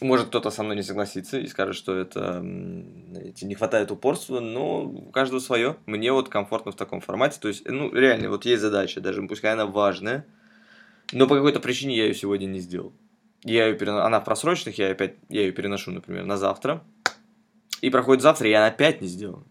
Может, 0.00 0.28
кто-то 0.28 0.50
со 0.50 0.62
мной 0.62 0.76
не 0.76 0.82
согласится 0.82 1.38
и 1.38 1.46
скажет, 1.46 1.76
что 1.76 1.94
это 1.94 2.40
не 2.42 3.54
хватает 3.54 3.90
упорства, 3.90 4.40
но 4.40 4.84
у 4.84 5.10
каждого 5.10 5.40
свое. 5.40 5.76
Мне 5.84 6.10
вот 6.12 6.30
комфортно 6.30 6.72
в 6.72 6.76
таком 6.76 7.00
формате. 7.00 7.38
То 7.40 7.48
есть, 7.48 7.68
ну, 7.68 7.92
реально, 7.92 8.30
вот 8.30 8.46
есть 8.46 8.62
задача, 8.62 9.00
даже 9.00 9.22
пускай 9.22 9.52
она 9.52 9.66
важная, 9.66 10.24
но 11.12 11.26
по 11.26 11.34
какой-то 11.34 11.60
причине 11.60 11.96
я 11.96 12.06
ее 12.06 12.14
сегодня 12.14 12.46
не 12.46 12.60
сделал. 12.60 12.92
Я 13.44 13.66
ее 13.66 13.74
переношу, 13.74 14.04
она 14.04 14.20
в 14.20 14.24
просроченных, 14.24 14.78
я, 14.78 14.90
опять, 14.90 15.16
я 15.28 15.42
ее 15.42 15.52
переношу, 15.52 15.90
например, 15.90 16.24
на 16.24 16.36
завтра. 16.36 16.82
И 17.82 17.90
проходит 17.90 18.22
завтра, 18.22 18.48
и 18.48 18.52
она 18.52 18.66
опять 18.66 19.00
не 19.00 19.08
сделана. 19.08 19.44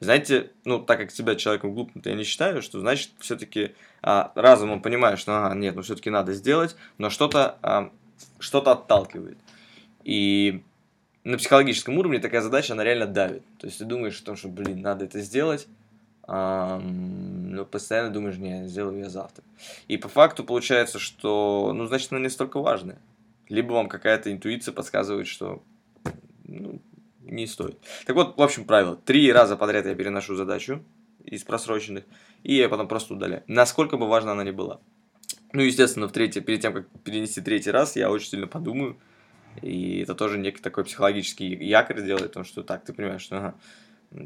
Знаете, 0.00 0.50
ну, 0.64 0.80
так 0.80 0.98
как 0.98 1.10
себя 1.12 1.36
человеком 1.36 1.74
глупым 1.74 2.02
я 2.04 2.14
не 2.14 2.24
считаю, 2.24 2.60
что 2.60 2.80
значит 2.80 3.10
все-таки 3.20 3.72
а, 4.02 4.32
разумом 4.34 4.82
понимаешь, 4.82 5.20
что 5.20 5.36
ага, 5.36 5.54
нет, 5.54 5.76
ну 5.76 5.82
все-таки 5.82 6.10
надо 6.10 6.32
сделать, 6.32 6.76
но 6.98 7.08
что-то 7.08 7.58
а, 7.62 7.92
что-то 8.40 8.72
отталкивает. 8.72 9.38
И 10.04 10.62
на 11.24 11.38
психологическом 11.38 11.98
уровне 11.98 12.18
такая 12.18 12.40
задача, 12.40 12.72
она 12.72 12.84
реально 12.84 13.06
давит. 13.06 13.42
То 13.58 13.66
есть 13.66 13.78
ты 13.78 13.84
думаешь 13.84 14.20
о 14.20 14.24
том, 14.24 14.36
что, 14.36 14.48
блин, 14.48 14.80
надо 14.80 15.04
это 15.04 15.20
сделать, 15.20 15.68
но 16.26 17.64
постоянно 17.70 18.10
думаешь, 18.10 18.36
не, 18.36 18.66
сделаю 18.68 18.98
я 18.98 19.08
завтра. 19.08 19.44
И 19.88 19.96
по 19.96 20.08
факту 20.08 20.44
получается, 20.44 20.98
что, 20.98 21.72
ну, 21.74 21.86
значит, 21.86 22.12
она 22.12 22.20
не 22.20 22.28
столько 22.28 22.60
важная. 22.60 22.98
Либо 23.48 23.72
вам 23.72 23.88
какая-то 23.88 24.32
интуиция 24.32 24.72
подсказывает, 24.72 25.26
что 25.26 25.62
ну, 26.44 26.80
не 27.20 27.46
стоит. 27.46 27.78
Так 28.06 28.16
вот, 28.16 28.36
в 28.36 28.42
общем, 28.42 28.64
правило. 28.64 28.96
Три 28.96 29.30
раза 29.32 29.56
подряд 29.56 29.86
я 29.86 29.94
переношу 29.94 30.34
задачу 30.36 30.82
из 31.24 31.42
просроченных, 31.42 32.04
и 32.42 32.54
я 32.54 32.68
потом 32.68 32.88
просто 32.88 33.14
удаляю. 33.14 33.42
Насколько 33.46 33.96
бы 33.96 34.08
важна 34.08 34.32
она 34.32 34.44
ни 34.44 34.50
была. 34.50 34.80
Ну, 35.52 35.60
естественно, 35.60 36.08
в 36.08 36.12
третий, 36.12 36.40
перед 36.40 36.62
тем, 36.62 36.72
как 36.72 36.88
перенести 37.04 37.40
третий 37.40 37.70
раз, 37.70 37.96
я 37.96 38.10
очень 38.10 38.28
сильно 38.28 38.46
подумаю, 38.46 38.96
и 39.60 40.00
это 40.00 40.14
тоже 40.14 40.38
некий 40.38 40.62
такой 40.62 40.84
психологический 40.84 41.54
якорь 41.54 42.02
делает, 42.04 42.28
потому 42.28 42.44
что 42.44 42.62
так, 42.62 42.84
ты 42.84 42.92
понимаешь, 42.92 43.22
что 43.22 43.36
ага, 43.38 43.54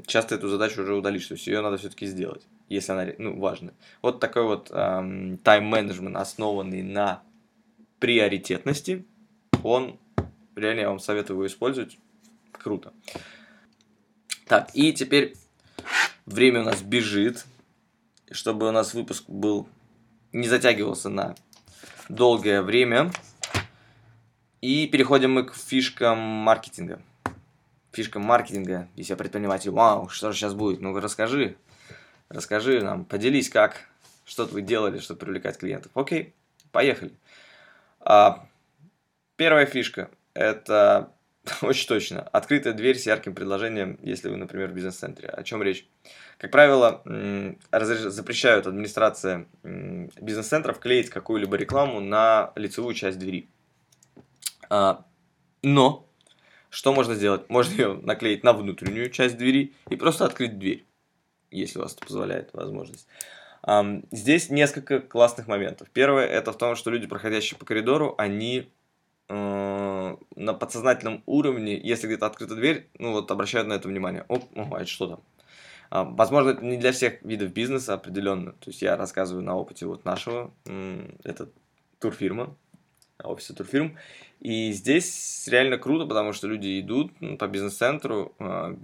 часто 0.06 0.34
эту 0.34 0.48
задачу 0.48 0.82
уже 0.82 0.94
удалишь, 0.94 1.26
то 1.26 1.34
есть 1.34 1.46
ее 1.46 1.60
надо 1.60 1.78
все-таки 1.78 2.06
сделать, 2.06 2.46
если 2.68 2.92
она 2.92 3.06
ну, 3.18 3.38
важна. 3.38 3.72
Вот 4.02 4.20
такой 4.20 4.44
вот 4.44 4.70
эм, 4.70 5.38
тайм-менеджмент, 5.38 6.16
основанный 6.16 6.82
на 6.82 7.22
приоритетности, 7.98 9.04
он, 9.62 9.98
реально 10.54 10.80
я 10.80 10.88
вам 10.90 11.00
советую 11.00 11.36
его 11.36 11.46
использовать, 11.46 11.98
круто. 12.52 12.92
Так, 14.46 14.70
и 14.74 14.92
теперь 14.92 15.34
время 16.24 16.60
у 16.60 16.64
нас 16.64 16.82
бежит, 16.82 17.44
чтобы 18.30 18.68
у 18.68 18.72
нас 18.72 18.94
выпуск 18.94 19.24
был 19.28 19.68
не 20.32 20.48
затягивался 20.48 21.08
на 21.08 21.34
долгое 22.08 22.62
время. 22.62 23.10
И 24.66 24.88
переходим 24.88 25.30
мы 25.30 25.44
к 25.44 25.54
фишкам 25.54 26.18
маркетинга. 26.18 27.00
Фишкам 27.92 28.22
маркетинга, 28.22 28.88
если 28.96 29.12
я 29.12 29.16
предприниматель, 29.16 29.70
вау, 29.70 30.08
что 30.08 30.32
же 30.32 30.36
сейчас 30.36 30.54
будет? 30.54 30.80
Ну 30.80 30.92
расскажи, 30.98 31.54
расскажи 32.28 32.82
нам, 32.82 33.04
поделись, 33.04 33.48
как, 33.48 33.88
что 34.24 34.44
вы 34.46 34.62
делали, 34.62 34.98
чтобы 34.98 35.20
привлекать 35.20 35.56
клиентов. 35.56 35.92
Окей, 35.94 36.34
поехали. 36.72 37.12
А, 38.00 38.44
первая 39.36 39.66
фишка– 39.66 40.10
это 40.34 41.12
очень 41.62 41.86
точно. 41.86 42.22
Открытая 42.22 42.72
дверь 42.72 42.98
с 42.98 43.06
ярким 43.06 43.36
предложением, 43.36 44.00
если 44.02 44.28
вы, 44.28 44.36
например, 44.36 44.70
в 44.70 44.74
бизнес-центре. 44.74 45.28
О 45.28 45.44
чем 45.44 45.62
речь? 45.62 45.86
Как 46.38 46.50
правило, 46.50 47.04
запрещают 47.70 48.66
администрация 48.66 49.46
бизнес-центров 49.62 50.80
клеить 50.80 51.08
какую-либо 51.08 51.54
рекламу 51.54 52.00
на 52.00 52.50
лицевую 52.56 52.96
часть 52.96 53.20
двери. 53.20 53.48
А, 54.70 55.04
но 55.62 56.08
что 56.70 56.92
можно 56.92 57.14
сделать? 57.14 57.48
Можно 57.48 57.72
ее 57.72 57.94
наклеить 58.02 58.44
на 58.44 58.52
внутреннюю 58.52 59.10
часть 59.10 59.36
двери 59.36 59.74
и 59.88 59.96
просто 59.96 60.24
открыть 60.24 60.58
дверь, 60.58 60.86
если 61.50 61.78
у 61.78 61.82
вас 61.82 61.94
это 61.94 62.06
позволяет 62.06 62.52
возможность. 62.52 63.08
Здесь 64.12 64.50
несколько 64.50 65.00
классных 65.00 65.48
моментов. 65.48 65.88
Первое 65.92 66.26
это 66.26 66.52
в 66.52 66.58
том, 66.58 66.76
что 66.76 66.90
люди, 66.90 67.08
проходящие 67.08 67.58
по 67.58 67.64
коридору, 67.64 68.14
они 68.16 68.70
э, 69.28 70.16
на 70.36 70.54
подсознательном 70.54 71.24
уровне, 71.26 71.76
если 71.76 72.06
где-то 72.06 72.26
открыта 72.26 72.54
дверь, 72.54 72.88
ну 72.98 73.10
вот 73.10 73.28
обращают 73.30 73.66
на 73.66 73.72
это 73.72 73.88
внимание. 73.88 74.24
Оп, 74.28 74.44
о, 74.54 74.76
а 74.76 74.82
это 74.82 74.86
что 74.86 75.08
там? 75.08 75.20
А, 75.90 76.04
возможно, 76.04 76.50
это 76.50 76.64
не 76.64 76.76
для 76.76 76.92
всех 76.92 77.22
видов 77.22 77.52
бизнеса 77.52 77.94
определенно. 77.94 78.52
То 78.52 78.70
есть 78.70 78.82
я 78.82 78.96
рассказываю 78.96 79.44
на 79.44 79.56
опыте 79.56 79.86
вот 79.86 80.04
нашего, 80.04 80.52
это 81.24 81.48
турфирма, 81.98 82.56
офиса 83.22 83.54
турфирм. 83.54 83.96
И 84.40 84.72
здесь 84.72 85.46
реально 85.48 85.78
круто, 85.78 86.06
потому 86.06 86.32
что 86.32 86.46
люди 86.46 86.80
идут 86.80 87.12
по 87.38 87.46
бизнес-центру, 87.46 88.34
а, 88.38 88.76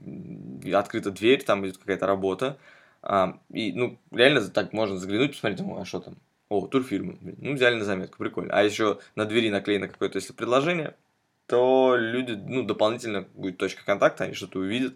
открыта 0.73 1.11
дверь, 1.11 1.43
там 1.43 1.65
идет 1.65 1.79
какая-то 1.79 2.07
работа. 2.07 2.59
А, 3.03 3.39
и, 3.51 3.73
ну, 3.73 3.99
реально 4.11 4.41
так 4.49 4.73
можно 4.73 4.97
заглянуть, 4.97 5.33
посмотреть, 5.33 5.67
а 5.77 5.85
что 5.85 6.01
там? 6.01 6.17
О, 6.49 6.67
турфирма. 6.67 7.17
Ну, 7.21 7.55
взяли 7.55 7.77
на 7.77 7.85
заметку, 7.85 8.19
прикольно. 8.19 8.55
А 8.55 8.63
еще 8.63 8.99
на 9.15 9.25
двери 9.25 9.51
наклеено 9.51 9.89
какое-то, 9.89 10.19
если 10.19 10.33
предложение, 10.33 10.95
то 11.47 11.97
люди, 11.97 12.33
ну, 12.33 12.63
дополнительно 12.63 13.27
будет 13.35 13.59
точка 13.59 13.85
контакта, 13.85 14.25
они 14.25 14.35
что-то 14.35 14.59
увидят, 14.59 14.95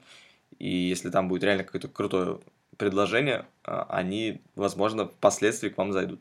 и 0.58 0.68
если 0.68 1.10
там 1.10 1.28
будет 1.28 1.44
реально 1.44 1.64
какое-то 1.64 1.88
крутое 1.88 2.40
предложение, 2.76 3.46
а, 3.64 3.86
они, 3.90 4.40
возможно, 4.54 5.06
впоследствии 5.08 5.68
к 5.68 5.78
вам 5.78 5.92
зайдут. 5.92 6.20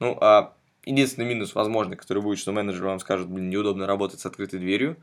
Ну, 0.00 0.16
а 0.20 0.54
единственный 0.84 1.26
минус 1.26 1.54
возможный, 1.54 1.96
который 1.96 2.22
будет, 2.22 2.38
что 2.38 2.52
менеджер 2.52 2.84
вам 2.84 3.00
скажет, 3.00 3.28
блин, 3.28 3.50
неудобно 3.50 3.86
работать 3.86 4.20
с 4.20 4.26
открытой 4.26 4.58
дверью, 4.58 4.96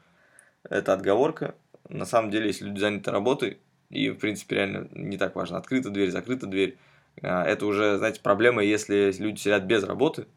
это 0.70 0.94
отговорка. 0.94 1.56
На 1.90 2.06
самом 2.06 2.32
деле, 2.32 2.48
если 2.48 2.66
люди 2.66 2.80
заняты 2.80 3.12
работой, 3.12 3.58
и, 3.90 4.10
в 4.10 4.18
принципе, 4.18 4.56
реально 4.56 4.88
не 4.92 5.18
так 5.18 5.36
важно, 5.36 5.58
открыта 5.58 5.90
дверь, 5.90 6.12
закрыта 6.12 6.48
дверь, 6.48 6.78
а, 7.22 7.44
это 7.44 7.66
уже, 7.66 7.98
знаете, 7.98 8.22
проблема, 8.22 8.64
если 8.64 9.12
люди 9.18 9.40
сидят 9.40 9.64
без 9.64 9.84
работы, 9.84 10.28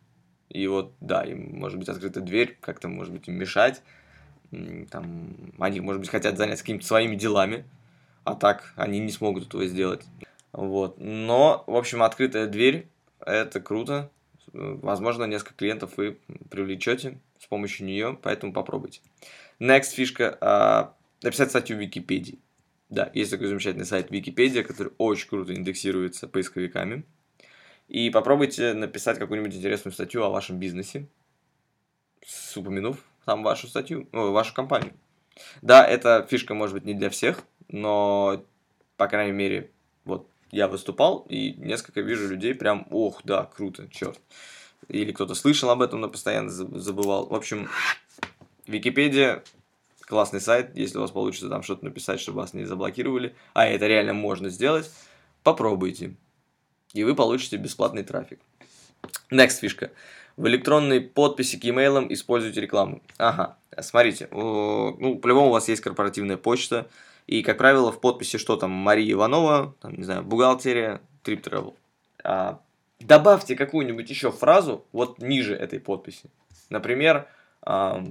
и 0.48 0.66
вот, 0.66 0.92
да, 1.00 1.22
им 1.22 1.58
может 1.58 1.78
быть 1.78 1.88
открыта 1.88 2.20
дверь, 2.20 2.56
как-то, 2.60 2.88
может 2.88 3.12
быть, 3.12 3.28
им 3.28 3.35
мешать, 3.35 3.83
там, 4.90 5.37
они, 5.59 5.80
может 5.80 6.00
быть, 6.00 6.11
хотят 6.11 6.37
заняться 6.37 6.64
какими-то 6.64 6.87
своими 6.87 7.16
делами, 7.16 7.64
а 8.24 8.35
так 8.35 8.72
они 8.76 8.98
не 9.00 9.11
смогут 9.11 9.46
этого 9.46 9.66
сделать. 9.66 10.04
Вот. 10.52 10.96
Но, 10.98 11.64
в 11.66 11.76
общем, 11.76 12.02
открытая 12.02 12.46
дверь– 12.46 12.88
это 13.20 13.61
круто. 13.61 14.11
Возможно, 14.55 15.25
несколько 15.25 15.55
клиентов 15.55 15.97
вы 15.97 16.19
привлечете 16.49 17.19
с 17.40 17.47
помощью 17.47 17.87
нее, 17.87 18.17
поэтому 18.23 18.53
попробуйте. 18.53 19.01
Next 19.59 19.95
фишка 19.95 20.38
а,– 20.40 20.95
написать 21.23 21.51
статью 21.51 21.77
в 21.77 21.81
Википедии. 21.81 22.38
Да, 22.88 23.11
есть 23.14 23.33
такой 23.33 23.49
замечательный 23.49 23.85
сайт 23.85 24.12
Википедия, 24.12 24.62
который 24.62 24.93
очень 24.99 25.29
круто 25.29 25.53
индексируется 25.53 26.29
поисковиками. 26.29 27.05
И 27.88 28.11
попробуйте 28.11 28.75
написать 28.75 29.19
какую-нибудь 29.19 29.57
интересную 29.57 29.93
статью 29.93 30.23
о 30.23 30.31
вашем 30.31 30.59
бизнесе, 30.59 31.09
упомянув 32.55 32.99
там 33.25 33.43
вашу 33.43 33.67
статью, 33.67 34.09
о, 34.12 34.31
вашу 34.31 34.55
компанию. 34.55 34.93
Да, 35.62 35.85
эта 35.85 36.25
фишка 36.31 36.55
может 36.55 36.75
быть 36.75 36.85
не 36.85 36.95
для 36.95 37.11
всех, 37.11 37.43
но, 37.69 38.45
по 38.97 39.09
крайней 39.09 39.33
мере, 39.33 39.73
вот 40.05 40.29
я 40.55 40.69
выступал, 40.69 41.27
и 41.29 41.55
несколько 41.55 42.01
вижу 42.01 42.29
людей 42.29 42.55
прям, 42.55 42.87
ох, 42.90 43.23
да, 43.25 43.45
круто, 43.45 43.88
черт. 43.90 44.21
Или 44.88 45.12
кто-то 45.12 45.35
слышал 45.35 45.71
об 45.71 45.83
этом, 45.83 46.01
но 46.01 46.09
постоянно 46.09 46.51
забывал. 46.51 47.27
В 47.27 47.35
общем, 47.35 47.69
Википедия 48.67 49.43
классный 50.03 50.40
сайт, 50.40 50.77
если 50.77 50.99
у 50.99 51.01
вас 51.01 51.11
получится 51.11 51.49
там 51.49 51.62
что-то 51.62 51.85
написать, 51.85 52.21
чтобы 52.21 52.38
вас 52.38 52.55
не 52.55 52.67
заблокировали, 52.67 53.35
а 53.53 53.67
это 53.67 53.87
реально 53.87 54.14
можно 54.14 54.49
сделать, 54.49 54.90
попробуйте. 55.43 56.14
И 56.93 57.03
вы 57.03 57.17
получите 57.17 57.57
бесплатный 57.57 58.05
трафик. 58.05 58.38
Next 59.33 59.59
фишка. 59.61 59.90
В 60.37 60.47
электронной 60.47 61.01
подписи 61.01 61.59
к 61.59 61.64
e-mail 61.64 62.07
используйте 62.11 62.61
рекламу. 62.61 63.03
Ага, 63.19 63.57
смотрите, 63.81 64.29
ну, 64.31 65.19
по-любому 65.21 65.49
у 65.49 65.53
вас 65.53 65.69
есть 65.69 65.83
корпоративная 65.83 66.37
почта, 66.37 66.87
и, 67.26 67.42
как 67.42 67.58
правило, 67.58 67.90
в 67.90 68.00
подписи 68.00 68.38
что 68.38 68.56
там, 68.56 68.70
Мария 68.70 69.12
Иванова, 69.12 69.74
там, 69.80 69.94
не 69.94 70.04
знаю, 70.04 70.22
бухгалтерия, 70.22 71.00
Trip 71.24 71.42
Travel. 71.42 71.74
А, 72.22 72.60
добавьте 73.00 73.56
какую-нибудь 73.56 74.08
еще 74.10 74.30
фразу 74.30 74.84
вот 74.92 75.18
ниже 75.20 75.54
этой 75.54 75.80
подписи. 75.80 76.30
Например, 76.68 77.26
а, 77.62 78.04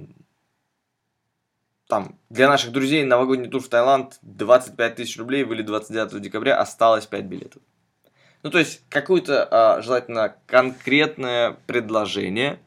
там, 1.88 2.18
для 2.30 2.48
наших 2.48 2.72
друзей 2.72 3.04
новогодний 3.04 3.50
тур 3.50 3.62
в 3.62 3.70
Таиланд 3.70 4.18
25 4.24 4.96
тысяч 4.96 5.18
рублей, 5.18 5.44
были 5.44 5.62
29 5.62 6.20
декабря, 6.22 6.60
осталось 6.60 7.06
5 7.06 7.26
билетов. 7.26 7.62
Ну, 8.42 8.50
то 8.50 8.58
есть, 8.58 8.82
какое-то, 8.90 9.48
а, 9.50 9.82
желательно, 9.82 10.36
конкретное 10.48 11.58
предложение, 11.68 12.60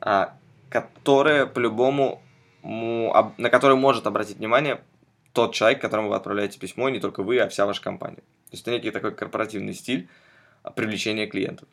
а, 0.00 0.36
которое 0.70 1.46
по-любому, 1.46 2.20
на 2.64 3.50
которое 3.50 3.76
может 3.76 4.06
обратить 4.06 4.38
внимание 4.38 4.80
тот 5.34 5.52
человек, 5.52 5.80
которому 5.80 6.08
вы 6.08 6.16
отправляете 6.16 6.58
письмо, 6.58 6.88
не 6.88 7.00
только 7.00 7.22
вы, 7.22 7.38
а 7.40 7.48
вся 7.48 7.66
ваша 7.66 7.82
компания. 7.82 8.16
То 8.16 8.52
есть 8.52 8.62
это 8.62 8.70
некий 8.70 8.90
такой 8.90 9.12
корпоративный 9.14 9.74
стиль 9.74 10.08
привлечения 10.76 11.26
клиентов. 11.26 11.68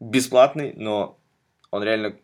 Бесплатный, 0.00 0.72
но 0.74 1.18
он 1.70 1.84
реально 1.84 2.16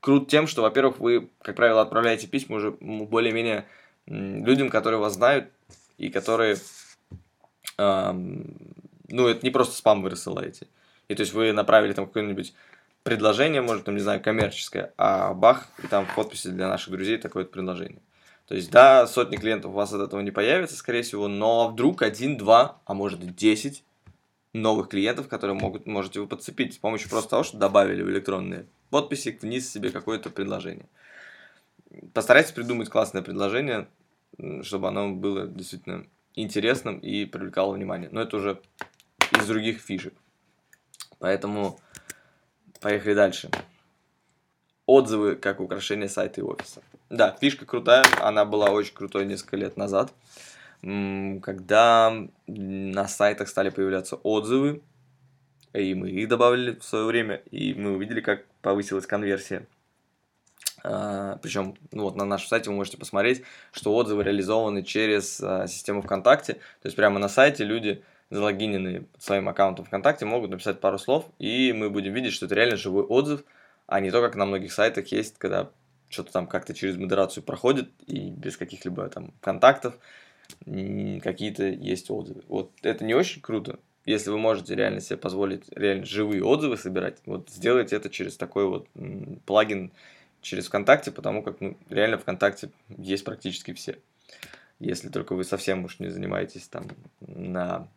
крут 0.00 0.28
тем, 0.28 0.46
что, 0.46 0.62
во-первых, 0.62 1.00
вы, 1.00 1.28
как 1.42 1.56
правило, 1.56 1.82
отправляете 1.82 2.28
письма 2.28 2.56
уже 2.56 2.70
более-менее 2.70 3.66
людям, 4.06 4.70
которые 4.70 5.00
вас 5.00 5.14
знают 5.14 5.50
и 5.98 6.08
которые, 6.08 6.56
эм, 7.78 8.56
ну, 9.08 9.26
это 9.26 9.44
не 9.44 9.50
просто 9.50 9.76
спам 9.76 10.02
вы 10.02 10.10
рассылаете. 10.10 10.68
И 11.08 11.14
то 11.16 11.22
есть 11.22 11.32
вы 11.32 11.52
направили 11.52 11.92
там 11.92 12.06
какое-нибудь 12.06 12.54
предложение, 13.02 13.60
может, 13.60 13.84
там, 13.84 13.96
не 13.96 14.00
знаю, 14.00 14.22
коммерческое, 14.22 14.92
а 14.96 15.34
бах, 15.34 15.68
и 15.82 15.88
там 15.88 16.06
в 16.06 16.14
подписи 16.14 16.48
для 16.48 16.68
наших 16.68 16.92
друзей 16.92 17.18
такое 17.18 17.44
предложение. 17.44 18.00
То 18.52 18.56
есть, 18.56 18.70
да, 18.70 19.06
сотни 19.06 19.36
клиентов 19.36 19.70
у 19.70 19.74
вас 19.74 19.94
от 19.94 20.02
этого 20.02 20.20
не 20.20 20.30
появится, 20.30 20.76
скорее 20.76 21.00
всего, 21.00 21.26
но 21.26 21.68
вдруг 21.68 22.02
один, 22.02 22.36
два, 22.36 22.82
а 22.84 22.92
может 22.92 23.24
и 23.24 23.28
десять 23.28 23.82
новых 24.52 24.90
клиентов, 24.90 25.26
которые 25.26 25.58
могут, 25.58 25.86
можете 25.86 26.20
вы 26.20 26.26
подцепить 26.26 26.74
с 26.74 26.76
помощью 26.76 27.08
просто 27.08 27.30
того, 27.30 27.44
что 27.44 27.56
добавили 27.56 28.02
в 28.02 28.10
электронные 28.10 28.66
подписи 28.90 29.38
вниз 29.40 29.72
себе 29.72 29.88
какое-то 29.88 30.28
предложение. 30.28 30.84
Постарайтесь 32.12 32.52
придумать 32.52 32.90
классное 32.90 33.22
предложение, 33.22 33.88
чтобы 34.60 34.88
оно 34.88 35.12
было 35.12 35.46
действительно 35.46 36.06
интересным 36.34 36.98
и 36.98 37.24
привлекало 37.24 37.72
внимание. 37.72 38.10
Но 38.12 38.20
это 38.20 38.36
уже 38.36 38.60
из 39.34 39.46
других 39.46 39.80
фишек. 39.80 40.12
Поэтому 41.18 41.80
поехали 42.82 43.14
дальше. 43.14 43.48
Отзывы 44.86 45.36
как 45.36 45.60
украшение 45.60 46.08
сайта 46.08 46.40
и 46.40 46.44
офиса. 46.44 46.82
Да, 47.08 47.36
фишка 47.40 47.66
крутая, 47.66 48.04
она 48.20 48.44
была 48.44 48.70
очень 48.70 48.94
крутой 48.94 49.26
несколько 49.26 49.56
лет 49.56 49.76
назад, 49.76 50.12
когда 50.80 52.12
на 52.46 53.08
сайтах 53.08 53.48
стали 53.48 53.70
появляться 53.70 54.16
отзывы, 54.16 54.82
и 55.72 55.94
мы 55.94 56.10
их 56.10 56.28
добавили 56.28 56.74
в 56.74 56.84
свое 56.84 57.04
время, 57.04 57.42
и 57.50 57.74
мы 57.74 57.92
увидели, 57.92 58.20
как 58.20 58.44
повысилась 58.60 59.06
конверсия. 59.06 59.66
Uh, 60.84 61.38
причем, 61.40 61.76
ну 61.92 62.02
вот 62.02 62.16
на 62.16 62.24
нашем 62.24 62.48
сайте 62.48 62.68
вы 62.68 62.74
можете 62.74 62.96
посмотреть, 62.96 63.44
что 63.70 63.94
отзывы 63.94 64.24
реализованы 64.24 64.82
через 64.82 65.40
uh, 65.40 65.68
систему 65.68 66.02
ВКонтакте. 66.02 66.54
То 66.54 66.86
есть 66.86 66.96
прямо 66.96 67.20
на 67.20 67.28
сайте 67.28 67.62
люди, 67.62 68.02
залогиненные 68.30 69.04
своим 69.16 69.48
аккаунтом 69.48 69.84
ВКонтакте, 69.84 70.24
могут 70.24 70.50
написать 70.50 70.80
пару 70.80 70.98
слов, 70.98 71.26
и 71.38 71.72
мы 71.72 71.88
будем 71.88 72.12
видеть, 72.12 72.32
что 72.32 72.46
это 72.46 72.56
реально 72.56 72.74
живой 72.74 73.04
отзыв, 73.04 73.44
а 73.92 74.00
не 74.00 74.10
то, 74.10 74.22
как 74.22 74.36
на 74.36 74.46
многих 74.46 74.72
сайтах 74.72 75.08
есть, 75.08 75.36
когда 75.36 75.70
что-то 76.08 76.32
там 76.32 76.46
как-то 76.46 76.72
через 76.72 76.96
модерацию 76.96 77.42
проходит 77.42 77.90
и 78.06 78.30
без 78.30 78.56
каких-либо 78.56 79.08
там 79.10 79.32
контактов 79.40 79.98
какие-то 80.64 81.64
есть 81.64 82.10
отзывы. 82.10 82.42
Вот 82.48 82.72
это 82.82 83.04
не 83.04 83.14
очень 83.14 83.42
круто. 83.42 83.78
Если 84.06 84.30
вы 84.30 84.38
можете 84.38 84.74
реально 84.74 85.00
себе 85.00 85.18
позволить 85.18 85.64
реально 85.76 86.06
живые 86.06 86.42
отзывы 86.42 86.76
собирать, 86.78 87.18
вот 87.26 87.50
сделайте 87.50 87.94
это 87.94 88.08
через 88.08 88.36
такой 88.36 88.66
вот 88.66 88.88
плагин 89.46 89.92
через 90.40 90.68
ВКонтакте, 90.68 91.10
потому 91.10 91.42
как 91.42 91.60
ну, 91.60 91.76
реально 91.88 92.16
ВКонтакте 92.16 92.70
есть 92.88 93.24
практически 93.24 93.74
все. 93.74 93.98
Если 94.80 95.08
только 95.10 95.34
вы 95.34 95.44
совсем 95.44 95.84
уж 95.84 96.00
не 96.00 96.08
занимаетесь 96.08 96.66
там 96.66 96.86
на 97.20 97.88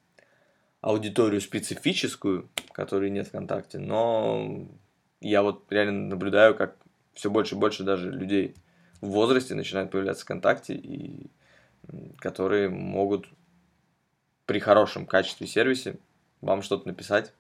аудиторию 0.82 1.42
специфическую, 1.42 2.50
которой 2.74 3.10
нет 3.10 3.28
ВКонтакте, 3.28 3.80
но 3.80 4.68
я 5.30 5.42
вот 5.42 5.66
реально 5.72 6.08
наблюдаю, 6.10 6.56
как 6.56 6.76
все 7.14 7.30
больше 7.30 7.56
и 7.56 7.58
больше 7.58 7.84
даже 7.84 8.12
людей 8.12 8.56
в 9.02 9.08
возрасте 9.08 9.56
начинают 9.56 9.92
появляться 9.92 10.24
ВКонтакте, 10.24 10.74
и 10.74 11.28
которые 12.18 12.70
могут 12.70 13.28
при 14.46 14.60
хорошем 14.60 15.06
качестве 15.06 15.48
сервисе 15.48 15.98
вам 16.42 16.62
что-то 16.62 16.88
написать, 16.88 17.34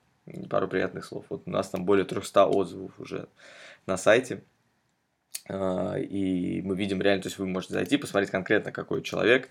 пару 0.49 0.67
приятных 0.67 1.05
слов. 1.05 1.25
Вот 1.29 1.43
у 1.45 1.49
нас 1.49 1.69
там 1.69 1.85
более 1.85 2.05
300 2.05 2.45
отзывов 2.45 2.99
уже 2.99 3.27
на 3.85 3.97
сайте. 3.97 4.43
А, 5.47 5.95
и 5.95 6.61
мы 6.61 6.75
видим 6.75 7.01
реально, 7.01 7.23
то 7.23 7.27
есть 7.27 7.37
вы 7.37 7.45
можете 7.45 7.73
зайти, 7.73 7.97
посмотреть 7.97 8.31
конкретно, 8.31 8.71
какой 8.71 9.03
человек, 9.03 9.49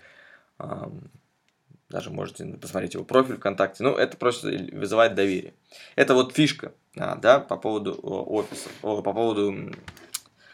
даже 1.89 2.09
можете 2.09 2.45
посмотреть 2.45 2.95
его 2.95 3.03
профиль 3.03 3.37
ВКонтакте. 3.37 3.83
Ну, 3.83 3.91
это 3.91 4.17
просто 4.17 4.49
вызывает 4.71 5.15
доверие. 5.15 5.53
Это 5.95 6.13
вот 6.13 6.33
фишка, 6.33 6.73
а, 6.97 7.15
да, 7.15 7.39
по 7.39 7.57
поводу 7.57 7.99
офиса, 8.01 8.69
по 8.81 9.01
поводу 9.01 9.71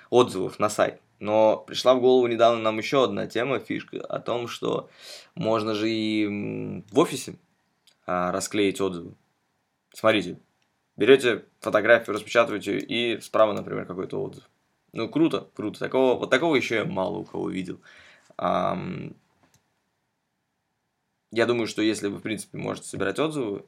отзывов 0.10 0.60
на 0.60 0.70
сайт. 0.70 1.02
Но 1.20 1.58
пришла 1.58 1.94
в 1.94 2.02
голову 2.02 2.28
недавно 2.28 2.62
нам 2.62 2.78
еще 2.78 3.04
одна 3.04 3.28
тема, 3.28 3.60
фишка, 3.60 4.04
о 4.04 4.20
том, 4.20 4.48
что 4.48 4.89
можно 5.36 5.76
же 5.76 5.89
и 5.89 6.84
в 6.91 7.00
офисе 7.00 7.36
а, 8.06 8.32
расклеить 8.32 8.82
отзывы. 8.82 9.13
Смотрите, 9.94 10.39
берете 10.98 11.46
фотографию, 11.60 12.15
распечатываете 12.15 12.78
и 12.80 13.22
справа, 13.22 13.54
например, 13.54 13.86
какой-то 13.86 14.22
отзыв. 14.22 14.44
Ну, 14.94 15.08
круто, 15.08 15.48
круто. 15.56 15.80
Такого, 15.80 16.17
вот 16.17 16.30
такого 16.30 16.56
еще 16.56 16.76
я 16.76 16.86
мало 16.86 17.20
у 17.20 17.24
кого 17.24 17.50
видел. 17.50 17.80
Я 21.32 21.46
думаю, 21.46 21.67
что 21.67 21.82
если 21.82 22.08
вы, 22.08 22.17
в 22.17 22.22
принципе, 22.22 22.58
можете 22.58 22.88
собирать 22.88 23.20
отзывы, 23.20 23.65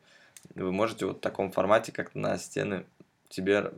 вы 0.55 0.71
можете 0.71 1.05
вот 1.05 1.17
в 1.17 1.21
таком 1.21 1.51
формате, 1.51 1.91
как 1.91 2.13
на 2.15 2.37
стены, 2.37 2.85
себе 3.29 3.71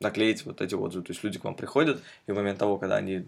наклеить 0.00 0.44
вот 0.44 0.60
эти 0.60 0.74
отзывы. 0.74 1.04
То 1.04 1.12
есть 1.12 1.22
люди 1.22 1.38
к 1.38 1.44
вам 1.44 1.54
приходят, 1.54 2.02
и 2.26 2.32
в 2.32 2.36
момент 2.36 2.58
того, 2.58 2.78
когда 2.78 2.96
они 2.96 3.26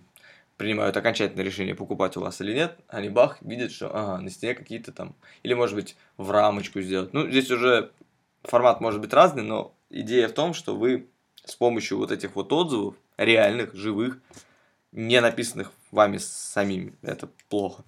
принимают 0.57 0.97
окончательное 0.97 1.45
решение, 1.45 1.75
покупать 1.75 2.17
у 2.17 2.21
вас 2.21 2.41
или 2.41 2.53
нет, 2.53 2.79
они 2.89 3.09
бах, 3.09 3.39
видят, 3.41 3.73
что 3.73 3.89
ага, 3.89 4.23
на 4.23 4.31
стене 4.31 4.55
какие-то 4.55 4.93
там, 4.93 5.15
или 5.43 5.55
может 5.55 5.75
быть 5.75 5.97
в 6.17 6.31
рамочку 6.31 6.81
сделать. 6.83 7.13
Ну, 7.13 7.29
здесь 7.29 7.51
уже 7.51 7.93
формат 8.43 8.81
может 8.81 9.01
быть 9.01 9.13
разный, 9.13 9.43
но 9.43 9.75
идея 9.89 10.29
в 10.29 10.33
том, 10.33 10.53
что 10.53 10.77
вы 10.77 11.07
с 11.45 11.55
помощью 11.55 11.99
вот 11.99 12.13
этих 12.13 12.37
вот 12.37 12.53
отзывов, 12.53 12.95
реальных, 13.17 13.75
живых, 13.75 14.19
не 14.93 15.21
написанных 15.21 15.73
вами 15.91 16.19
самими, 16.19 16.95
это 17.03 17.29
плохо, 17.49 17.85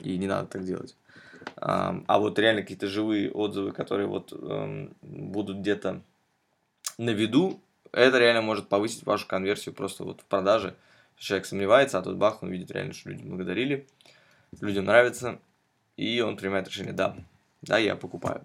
и 0.00 0.16
не 0.18 0.26
надо 0.26 0.48
так 0.48 0.64
делать. 0.64 0.96
А 1.56 2.18
вот 2.18 2.38
реально 2.38 2.62
какие-то 2.62 2.86
живые 2.86 3.30
отзывы, 3.30 3.72
которые 3.72 4.08
вот 4.08 4.32
эм, 4.32 4.94
будут 5.00 5.58
где-то 5.58 6.02
на 6.98 7.10
виду, 7.10 7.60
это 7.92 8.18
реально 8.18 8.42
может 8.42 8.68
повысить 8.68 9.06
вашу 9.06 9.26
конверсию 9.26 9.74
просто 9.74 10.04
вот 10.04 10.20
в 10.20 10.24
продаже. 10.24 10.74
Человек 11.16 11.46
сомневается, 11.46 11.98
а 11.98 12.02
тут 12.02 12.16
бах, 12.16 12.42
он 12.42 12.50
видит 12.50 12.70
реально, 12.70 12.92
что 12.92 13.10
люди 13.10 13.22
благодарили, 13.22 13.86
людям 14.60 14.84
нравится, 14.84 15.38
и 15.96 16.20
он 16.20 16.36
принимает 16.36 16.68
решение, 16.68 16.92
да, 16.92 17.16
да, 17.62 17.78
я 17.78 17.96
покупаю. 17.96 18.44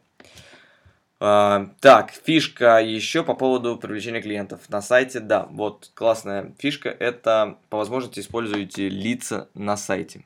Так, 1.19 2.12
фишка 2.12 2.80
еще 2.80 3.23
по 3.23 3.36
поводу 3.36 3.77
привлечения 3.77 4.21
клиентов 4.21 4.69
на 4.69 4.82
сайте. 4.82 5.19
Да, 5.19 5.47
вот 5.51 5.91
классная 5.93 6.56
фишка, 6.58 6.89
это 6.89 7.58
по 7.69 7.77
возможности 7.77 8.21
используйте 8.21 8.89
лица 8.89 9.47
на 9.54 9.77
сайте. 9.77 10.25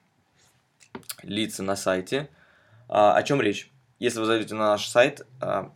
Лица 1.23 1.63
на 1.63 1.75
сайте. 1.75 2.29
А, 2.87 3.15
о 3.15 3.23
чем 3.23 3.41
речь? 3.41 3.71
Если 3.99 4.19
вы 4.19 4.25
зайдете 4.25 4.55
на 4.55 4.71
наш 4.71 4.87
сайт, 4.87 5.25
а, 5.41 5.71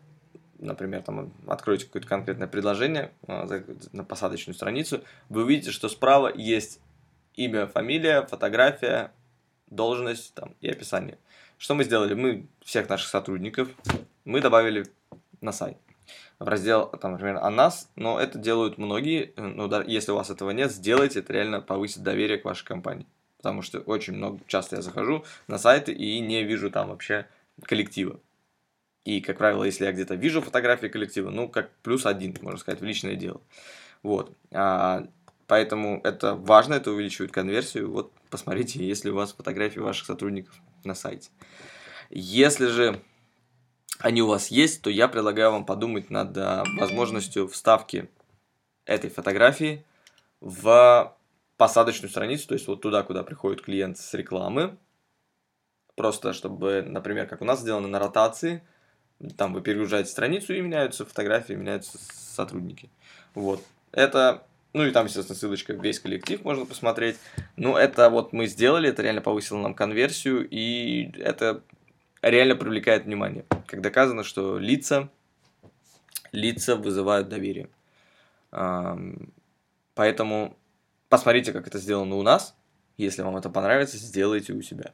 например, 0.57 1.01
там 1.03 1.33
откроете 1.47 1.85
какое-то 1.85 2.07
конкретное 2.07 2.47
предложение 2.47 3.11
а, 3.27 3.47
на 3.91 4.03
посадочную 4.03 4.55
страницу, 4.55 5.03
вы 5.29 5.43
увидите, 5.43 5.71
что 5.71 5.89
справа 5.89 6.31
есть 6.33 6.79
имя, 7.35 7.67
фамилия, 7.67 8.25
фотография, 8.25 9.11
должность 9.67 10.33
там, 10.33 10.55
и 10.61 10.69
описание. 10.69 11.17
Что 11.57 11.75
мы 11.75 11.83
сделали? 11.83 12.13
Мы 12.13 12.47
всех 12.63 12.89
наших 12.89 13.09
сотрудников 13.09 13.69
мы 14.25 14.41
добавили 14.41 14.85
на 15.41 15.51
сайт 15.51 15.77
в 16.39 16.47
раздел, 16.47 16.87
там, 16.87 17.13
например, 17.13 17.37
о 17.37 17.49
нас, 17.49 17.91
но 17.95 18.19
это 18.19 18.39
делают 18.39 18.77
многие, 18.77 19.33
ну, 19.35 19.67
да, 19.67 19.83
если 19.83 20.11
у 20.11 20.15
вас 20.15 20.29
этого 20.29 20.51
нет, 20.51 20.71
сделайте, 20.71 21.19
это 21.19 21.33
реально 21.33 21.61
повысит 21.61 22.01
доверие 22.01 22.37
к 22.37 22.45
вашей 22.45 22.65
компании. 22.65 23.05
Потому 23.39 23.61
что 23.61 23.79
очень 23.79 24.13
много, 24.13 24.39
часто 24.47 24.75
я 24.75 24.81
захожу 24.81 25.23
на 25.47 25.57
сайты 25.57 25.93
и 25.93 26.19
не 26.19 26.43
вижу 26.43 26.69
там 26.69 26.89
вообще 26.89 27.25
коллектива. 27.63 28.19
И, 29.05 29.21
как 29.21 29.37
правило, 29.37 29.63
если 29.63 29.85
я 29.85 29.93
где-то 29.93 30.15
вижу 30.15 30.41
фотографии 30.41 30.87
коллектива, 30.87 31.29
ну, 31.29 31.47
как 31.47 31.71
плюс 31.81 32.05
один, 32.05 32.35
можно 32.41 32.59
сказать, 32.59 32.81
в 32.81 32.83
личное 32.83 33.15
дело. 33.15 33.41
Вот. 34.03 34.35
А, 34.51 35.07
поэтому 35.47 36.01
это 36.03 36.35
важно, 36.35 36.73
это 36.73 36.91
увеличивает 36.91 37.31
конверсию. 37.31 37.89
Вот, 37.91 38.11
посмотрите, 38.29 38.85
если 38.85 39.09
у 39.09 39.15
вас 39.15 39.31
фотографии 39.33 39.79
ваших 39.79 40.05
сотрудников 40.05 40.53
на 40.83 40.95
сайте. 40.95 41.29
Если 42.09 42.67
же 42.67 43.01
они 43.99 44.21
у 44.21 44.27
вас 44.27 44.49
есть, 44.49 44.81
то 44.81 44.89
я 44.89 45.07
предлагаю 45.07 45.51
вам 45.51 45.65
подумать 45.65 46.09
над 46.09 46.37
а, 46.37 46.65
возможностью 46.77 47.47
вставки 47.47 48.09
этой 48.85 49.09
фотографии 49.09 49.85
в 50.41 51.15
посадочную 51.59 52.09
страницу, 52.09 52.47
то 52.47 52.55
есть 52.55 52.67
вот 52.67 52.81
туда, 52.81 53.03
куда 53.03 53.21
приходит 53.21 53.61
клиент 53.61 53.99
с 53.99 54.15
рекламы. 54.15 54.79
Просто 55.95 56.33
чтобы, 56.33 56.81
например, 56.81 57.27
как 57.27 57.41
у 57.41 57.45
нас 57.45 57.59
сделано 57.59 57.87
на 57.87 57.99
ротации– 57.99 58.63
там 59.37 59.53
вы 59.53 59.61
перегружаете 59.61 60.09
страницу 60.09 60.53
и 60.53 60.61
меняются 60.61 61.05
фотографии, 61.05 61.53
меняются 61.53 61.97
сотрудники. 62.13 62.89
Вот. 63.35 63.63
Это, 63.91 64.43
ну 64.73 64.85
и 64.85 64.91
там, 64.91 65.07
естественно, 65.07 65.37
ссылочка 65.37 65.73
весь 65.73 65.99
коллектив 65.99 66.43
можно 66.45 66.65
посмотреть. 66.65 67.17
Ну, 67.57 67.75
это 67.75 68.09
вот 68.09 68.31
мы 68.31 68.47
сделали, 68.47 68.89
это 68.89 69.01
реально 69.01 69.21
повысило 69.21 69.57
нам 69.57 69.73
конверсию, 69.73 70.47
и 70.49 71.11
это 71.19 71.63
реально 72.21 72.55
привлекает 72.55 73.05
внимание. 73.05 73.45
Как 73.65 73.81
доказано, 73.81 74.23
что 74.23 74.57
лица, 74.57 75.09
лица 76.31 76.77
вызывают 76.77 77.27
доверие. 77.27 77.69
Поэтому 79.95 80.55
посмотрите, 81.09 81.51
как 81.51 81.67
это 81.67 81.79
сделано 81.79 82.15
у 82.15 82.23
нас. 82.23 82.55
Если 82.97 83.21
вам 83.21 83.37
это 83.37 83.49
понравится, 83.49 83.97
сделайте 83.97 84.53
у 84.53 84.61
себя. 84.61 84.93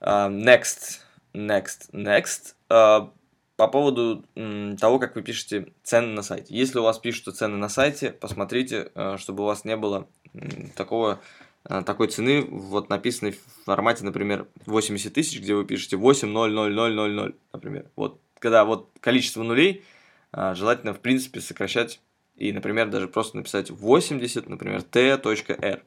Next. 0.00 1.00
Next. 1.32 1.90
Next. 1.92 2.54
Uh, 2.68 3.10
по 3.56 3.68
поводу 3.68 4.24
того, 4.78 4.98
как 4.98 5.16
вы 5.16 5.22
пишете 5.22 5.72
цены 5.82 6.08
на 6.08 6.22
сайте. 6.22 6.54
Если 6.54 6.78
у 6.78 6.82
вас 6.82 6.98
пишутся 6.98 7.32
цены 7.32 7.56
на 7.56 7.68
сайте, 7.68 8.10
посмотрите, 8.10 8.90
uh, 8.94 9.16
чтобы 9.18 9.44
у 9.44 9.46
вас 9.46 9.64
не 9.64 9.76
было 9.76 10.06
такого, 10.76 11.20
такой 11.64 12.08
цены, 12.08 12.42
вот 12.42 12.90
написанной 12.90 13.32
в 13.32 13.64
формате, 13.64 14.04
например, 14.04 14.46
80 14.66 15.12
тысяч, 15.12 15.40
где 15.40 15.54
вы 15.54 15.64
пишете 15.64 15.96
8, 15.96 16.28
0, 16.28 16.52
0, 16.52 16.74
0, 16.74 16.94
0, 16.94 17.12
0, 17.12 17.34
например. 17.52 17.90
Вот, 17.96 18.20
когда 18.38 18.64
вот 18.64 18.90
количество 19.00 19.42
нулей, 19.42 19.84
желательно, 20.32 20.92
в 20.92 21.00
принципе, 21.00 21.40
сокращать 21.40 22.00
и, 22.36 22.52
например, 22.52 22.88
даже 22.88 23.08
просто 23.08 23.36
написать 23.36 23.70
80, 23.70 24.48
например, 24.48 24.82
t.r. 24.82 25.82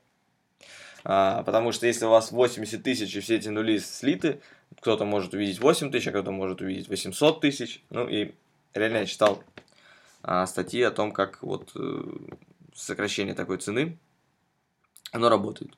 А, 1.04 1.44
потому 1.44 1.72
что 1.72 1.88
если 1.88 2.06
у 2.06 2.10
вас 2.10 2.32
80 2.32 2.84
тысяч 2.84 3.16
и 3.16 3.20
все 3.20 3.36
эти 3.36 3.50
нули 3.50 3.78
слиты, 3.80 4.42
кто-то 4.78 5.06
может 5.06 5.34
увидеть 5.34 5.60
8 5.60 5.92
тысяч, 5.92 6.08
а 6.08 6.12
кто-то 6.12 6.32
может 6.32 6.62
увидеть 6.62 6.90
800 6.90 7.42
тысяч. 7.42 7.84
Ну 7.90 8.08
и 8.08 8.34
реально 8.74 8.98
я 8.98 9.06
читал 9.06 9.44
а, 10.24 10.46
статьи 10.46 10.82
о 10.82 10.92
том, 10.92 11.12
как 11.12 11.42
вот 11.42 11.72
э, 11.76 12.02
сокращение 12.76 13.36
такой 13.36 13.58
цены, 13.58 13.98
оно 15.12 15.30
работает. 15.30 15.78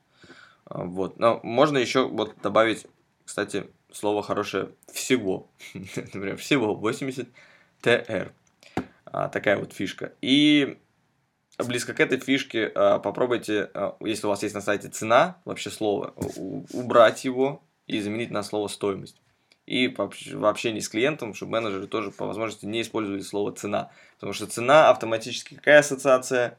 А, 0.66 0.84
вот. 0.84 1.20
Но 1.20 1.40
можно 1.44 1.78
еще 1.78 2.08
вот 2.08 2.36
добавить, 2.42 2.88
кстати, 3.26 3.68
слово 3.92 4.24
хорошее 4.24 4.70
всего. 4.92 5.50
Например, 5.74 6.38
всего 6.38 6.74
80 6.76 7.28
TR. 7.82 8.32
А, 9.12 9.28
такая 9.28 9.58
вот 9.58 9.74
фишка. 9.74 10.14
И 10.22 10.78
близко 11.58 11.94
к 11.94 12.00
этой 12.00 12.18
фишке, 12.18 12.72
а, 12.74 13.00
попробуйте, 13.00 13.70
а, 13.74 13.98
если 14.00 14.26
у 14.26 14.30
вас 14.30 14.42
есть 14.42 14.56
на 14.56 14.62
сайте 14.62 14.88
цена, 14.88 15.38
вообще 15.44 15.70
слово, 15.70 16.14
убрать 16.74 17.26
его 17.26 17.62
и 17.88 18.00
заменить 18.00 18.32
на 18.32 18.42
слово 18.42 18.70
стоимость. 18.70 19.22
И 19.66 19.88
в 19.88 20.46
общении 20.46 20.80
с 20.80 20.90
клиентом, 20.90 21.34
чтобы 21.34 21.54
менеджеры 21.54 21.88
тоже 21.88 22.12
по 22.12 22.26
возможности 22.26 22.66
не 22.66 22.82
использовали 22.82 23.22
слово 23.22 23.52
цена. 23.52 23.92
Потому 24.16 24.34
что 24.34 24.48
цена 24.48 24.90
автоматически 24.90 25.56
какая 25.56 25.80
ассоциация? 25.80 26.58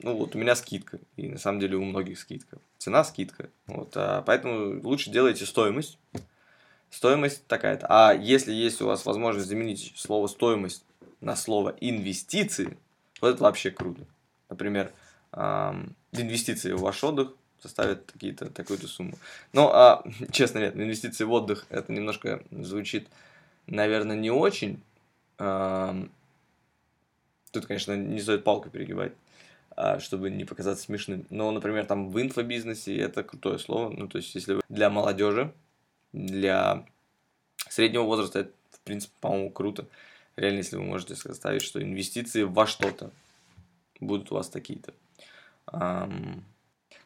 Ну 0.00 0.16
вот 0.16 0.34
у 0.34 0.38
меня 0.38 0.56
скидка, 0.56 0.98
и 1.16 1.28
на 1.28 1.38
самом 1.38 1.60
деле 1.60 1.76
у 1.76 1.84
многих 1.84 2.18
скидка. 2.18 2.58
Цена 2.76 3.04
скидка. 3.04 3.50
Вот, 3.66 3.92
а 3.94 4.22
поэтому 4.22 4.80
лучше 4.82 5.10
делайте 5.10 5.46
стоимость. 5.46 5.98
Стоимость 6.90 7.46
такая-то. 7.46 7.86
А 7.88 8.12
если 8.12 8.52
есть 8.52 8.82
у 8.82 8.86
вас 8.86 9.06
возможность 9.06 9.48
заменить 9.48 9.94
слово 9.96 10.26
стоимость 10.26 10.84
на 11.22 11.36
слово 11.36 11.74
инвестиции, 11.80 12.76
вот 13.20 13.34
это 13.34 13.42
вообще 13.42 13.70
круто. 13.70 14.02
Например, 14.50 14.92
эм, 15.32 15.94
инвестиции 16.10 16.72
в 16.72 16.80
ваш 16.80 17.02
отдых 17.02 17.34
составят 17.60 18.10
какие-то 18.12 18.50
такую-то 18.50 18.88
сумму. 18.88 19.16
Но, 19.52 19.72
а, 19.72 20.04
честно, 20.32 20.58
нет, 20.58 20.76
инвестиции 20.76 21.24
в 21.24 21.32
отдых, 21.32 21.66
это 21.70 21.92
немножко 21.92 22.42
звучит, 22.50 23.08
наверное, 23.66 24.16
не 24.16 24.30
очень. 24.30 24.82
Эм, 25.38 26.10
тут, 27.52 27.66
конечно, 27.66 27.96
не 27.96 28.20
стоит 28.20 28.42
палку 28.42 28.68
перегибать, 28.68 29.12
а, 29.76 30.00
чтобы 30.00 30.28
не 30.28 30.44
показаться 30.44 30.84
смешным. 30.84 31.24
Но, 31.30 31.52
например, 31.52 31.86
там 31.86 32.10
в 32.10 32.20
инфобизнесе 32.20 32.96
это 32.96 33.22
крутое 33.22 33.60
слово. 33.60 33.90
Ну, 33.90 34.08
то 34.08 34.18
есть, 34.18 34.34
если 34.34 34.54
вы 34.54 34.62
для 34.68 34.90
молодежи, 34.90 35.54
для 36.12 36.84
среднего 37.68 38.02
возраста, 38.02 38.40
это, 38.40 38.50
в 38.72 38.80
принципе, 38.80 39.14
по-моему, 39.20 39.50
круто 39.50 39.86
реально, 40.36 40.58
если 40.58 40.76
вы 40.76 40.82
можете 40.82 41.14
составить, 41.14 41.62
что 41.62 41.82
инвестиции 41.82 42.42
во 42.42 42.66
что-то 42.66 43.10
будут 44.00 44.32
у 44.32 44.34
вас 44.34 44.48
такие-то. 44.48 44.94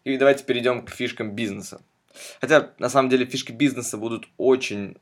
И 0.04 0.16
давайте 0.16 0.44
перейдем 0.44 0.84
к 0.84 0.90
фишкам 0.90 1.34
бизнеса. 1.34 1.82
Хотя, 2.40 2.72
на 2.78 2.88
самом 2.88 3.10
деле, 3.10 3.26
фишки 3.26 3.52
бизнеса 3.52 3.98
будут 3.98 4.28
очень 4.36 4.96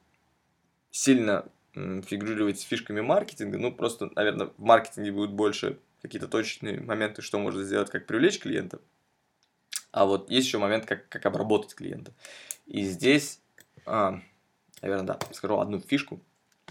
сильно 0.90 1.46
фигурировать 1.74 2.60
с 2.60 2.62
фишками 2.62 3.00
маркетинга. 3.00 3.58
Ну, 3.58 3.72
просто, 3.72 4.10
наверное, 4.14 4.50
в 4.56 4.62
маркетинге 4.62 5.12
будут 5.12 5.32
больше 5.32 5.78
какие-то 6.02 6.28
точные 6.28 6.80
моменты, 6.80 7.22
что 7.22 7.38
можно 7.38 7.62
сделать, 7.64 7.90
как 7.90 8.06
привлечь 8.06 8.40
клиента. 8.40 8.80
А 9.90 10.06
вот 10.06 10.30
есть 10.30 10.46
еще 10.46 10.58
момент, 10.58 10.86
как, 10.86 11.08
как 11.08 11.26
обработать 11.26 11.74
клиента. 11.74 12.12
И 12.66 12.82
здесь, 12.82 13.40
а, 13.86 14.20
наверное, 14.82 15.06
да, 15.06 15.18
скажу 15.32 15.58
одну 15.60 15.80
фишку, 15.80 16.20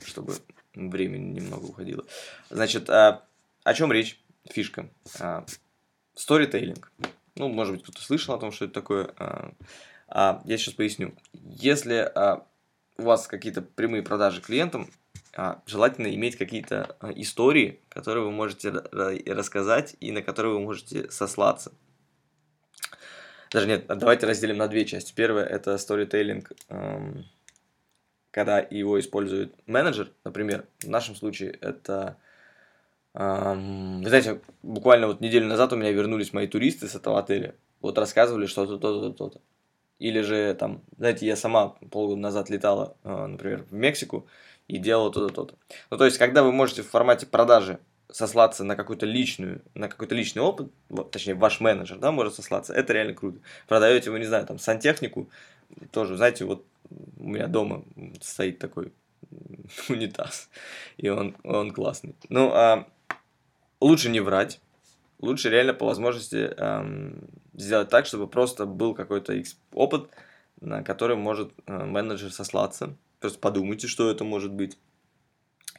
чтобы 0.05 0.35
времени 0.73 1.39
немного 1.39 1.65
уходило. 1.65 2.03
Значит, 2.49 2.89
а, 2.89 3.25
о 3.63 3.73
чем 3.73 3.91
речь? 3.91 4.19
Фишка. 4.49 4.89
А, 5.19 5.45
сторитейлинг. 6.15 6.91
Ну, 7.35 7.49
может 7.49 7.75
быть, 7.75 7.83
кто-то 7.83 8.01
слышал 8.01 8.35
о 8.35 8.39
том, 8.39 8.51
что 8.51 8.65
это 8.65 8.73
такое. 8.73 9.13
А, 9.17 9.53
а, 10.07 10.41
я 10.45 10.57
сейчас 10.57 10.73
поясню. 10.73 11.13
Если 11.33 11.95
а, 11.95 12.45
у 12.97 13.03
вас 13.03 13.27
какие-то 13.27 13.61
прямые 13.61 14.03
продажи 14.03 14.41
клиентам, 14.41 14.89
а, 15.35 15.61
желательно 15.65 16.13
иметь 16.13 16.35
какие-то 16.35 16.95
а, 16.99 17.11
истории, 17.11 17.79
которые 17.89 18.25
вы 18.25 18.31
можете 18.31 18.69
рассказать 18.69 19.95
и 19.99 20.11
на 20.11 20.21
которые 20.21 20.53
вы 20.53 20.59
можете 20.59 21.09
сослаться. 21.09 21.71
Даже 23.51 23.67
нет, 23.67 23.85
давайте 23.87 24.25
разделим 24.25 24.57
на 24.57 24.67
две 24.67 24.85
части. 24.85 25.13
Первое 25.13 25.45
это 25.45 25.77
сторитейлинг. 25.77 26.51
Эм, 26.69 27.25
когда 28.33 28.59
его 28.59 28.99
использует 28.99 29.53
менеджер, 29.67 30.11
например, 30.25 30.65
в 30.79 30.89
нашем 30.89 31.15
случае 31.15 31.51
это... 31.61 32.17
Эм, 33.13 34.01
вы 34.01 34.09
знаете, 34.09 34.41
буквально 34.63 35.05
вот 35.05 35.21
неделю 35.21 35.45
назад 35.45 35.71
у 35.71 35.75
меня 35.75 35.91
вернулись 35.91 36.33
мои 36.33 36.47
туристы 36.47 36.87
с 36.87 36.95
этого 36.95 37.19
отеля, 37.19 37.53
вот 37.79 37.95
рассказывали 37.99 38.47
что-то, 38.47 38.79
то-то, 38.79 39.11
то-то. 39.11 39.39
Или 39.99 40.21
же 40.21 40.55
там, 40.55 40.81
знаете, 40.97 41.27
я 41.27 41.35
сама 41.35 41.75
полгода 41.91 42.19
назад 42.19 42.49
летала, 42.49 42.97
э, 43.03 43.25
например, 43.27 43.65
в 43.69 43.73
Мексику 43.73 44.25
и 44.67 44.79
делала 44.79 45.11
то-то, 45.11 45.31
то-то. 45.31 45.55
Ну, 45.91 45.97
то 45.97 46.05
есть, 46.05 46.17
когда 46.17 46.41
вы 46.41 46.51
можете 46.51 46.81
в 46.81 46.89
формате 46.89 47.27
продажи 47.27 47.79
сослаться 48.11 48.63
на 48.63 48.75
какую-то 48.75 49.05
личную, 49.05 49.61
на 49.75 49.87
какой-то 49.87 50.15
личный 50.15 50.41
опыт, 50.41 50.71
точнее, 51.11 51.35
ваш 51.35 51.59
менеджер, 51.59 51.99
да, 51.99 52.11
может 52.11 52.33
сослаться, 52.33 52.73
это 52.73 52.93
реально 52.93 53.13
круто. 53.13 53.39
Продаете 53.67 54.09
вы, 54.09 54.17
не 54.17 54.25
знаю, 54.25 54.47
там, 54.47 54.57
сантехнику, 54.57 55.29
тоже, 55.91 56.17
знаете, 56.17 56.45
вот 56.45 56.65
у 57.17 57.29
меня 57.29 57.47
дома 57.47 57.83
стоит 58.21 58.59
такой 58.59 58.93
унитаз, 59.89 60.49
и 60.97 61.09
он, 61.09 61.35
он 61.43 61.71
классный. 61.71 62.15
Ну, 62.29 62.51
а 62.53 62.87
лучше 63.79 64.09
не 64.09 64.19
врать, 64.19 64.59
лучше 65.19 65.49
реально 65.49 65.73
по 65.73 65.85
возможности 65.85 66.53
эм, 66.57 67.29
сделать 67.53 67.89
так, 67.89 68.05
чтобы 68.05 68.27
просто 68.27 68.65
был 68.65 68.93
какой-то 68.93 69.41
опыт, 69.73 70.09
на 70.59 70.83
который 70.83 71.15
может 71.15 71.51
э, 71.65 71.83
менеджер 71.85 72.31
сослаться. 72.31 72.95
Просто 73.19 73.39
подумайте, 73.39 73.87
что 73.87 74.09
это 74.09 74.23
может 74.23 74.51
быть. 74.51 74.77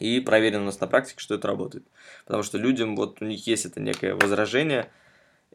И 0.01 0.21
проверено 0.21 0.63
у 0.63 0.67
нас 0.67 0.81
на 0.81 0.87
практике, 0.87 1.21
что 1.21 1.35
это 1.35 1.47
работает. 1.47 1.87
Потому 2.25 2.43
что 2.43 2.59
людям, 2.59 2.97
вот 2.97 3.23
у 3.23 3.25
них 3.25 3.47
есть 3.47 3.65
это 3.65 3.81
некое 3.81 4.15
возражение 4.15 4.91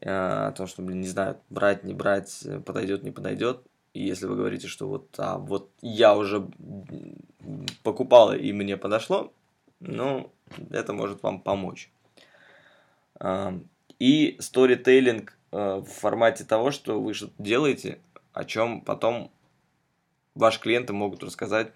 э, 0.02 0.10
о 0.10 0.52
том, 0.52 0.68
что, 0.68 0.82
блин, 0.82 1.02
не 1.02 1.08
знаю, 1.08 1.40
брать, 1.50 1.84
не 1.84 1.94
брать, 1.94 2.48
подойдет, 2.66 3.04
не 3.04 3.12
подойдет. 3.12 3.62
И 3.94 4.04
если 4.04 4.26
вы 4.28 4.36
говорите, 4.36 4.68
что 4.68 4.88
вот, 4.88 5.08
а, 5.18 5.38
вот 5.38 5.72
я 5.82 6.16
уже 6.16 6.48
покупала 7.84 8.36
и 8.36 8.52
мне 8.54 8.78
подошло, 8.78 9.34
ну, 9.80 10.32
это 10.70 10.94
может 10.94 11.24
вам 11.24 11.42
помочь. 11.42 11.92
И 14.00 14.38
сторитейлинг 14.40 15.38
э, 15.52 15.76
в 15.76 15.86
формате 15.86 16.46
того, 16.46 16.72
что 16.72 17.02
вы 17.02 17.14
что-то 17.14 17.34
делаете, 17.38 18.00
о 18.32 18.46
чем 18.46 18.80
потом 18.80 19.30
ваши 20.36 20.62
клиенты 20.62 20.94
могут 20.94 21.22
рассказать 21.22 21.74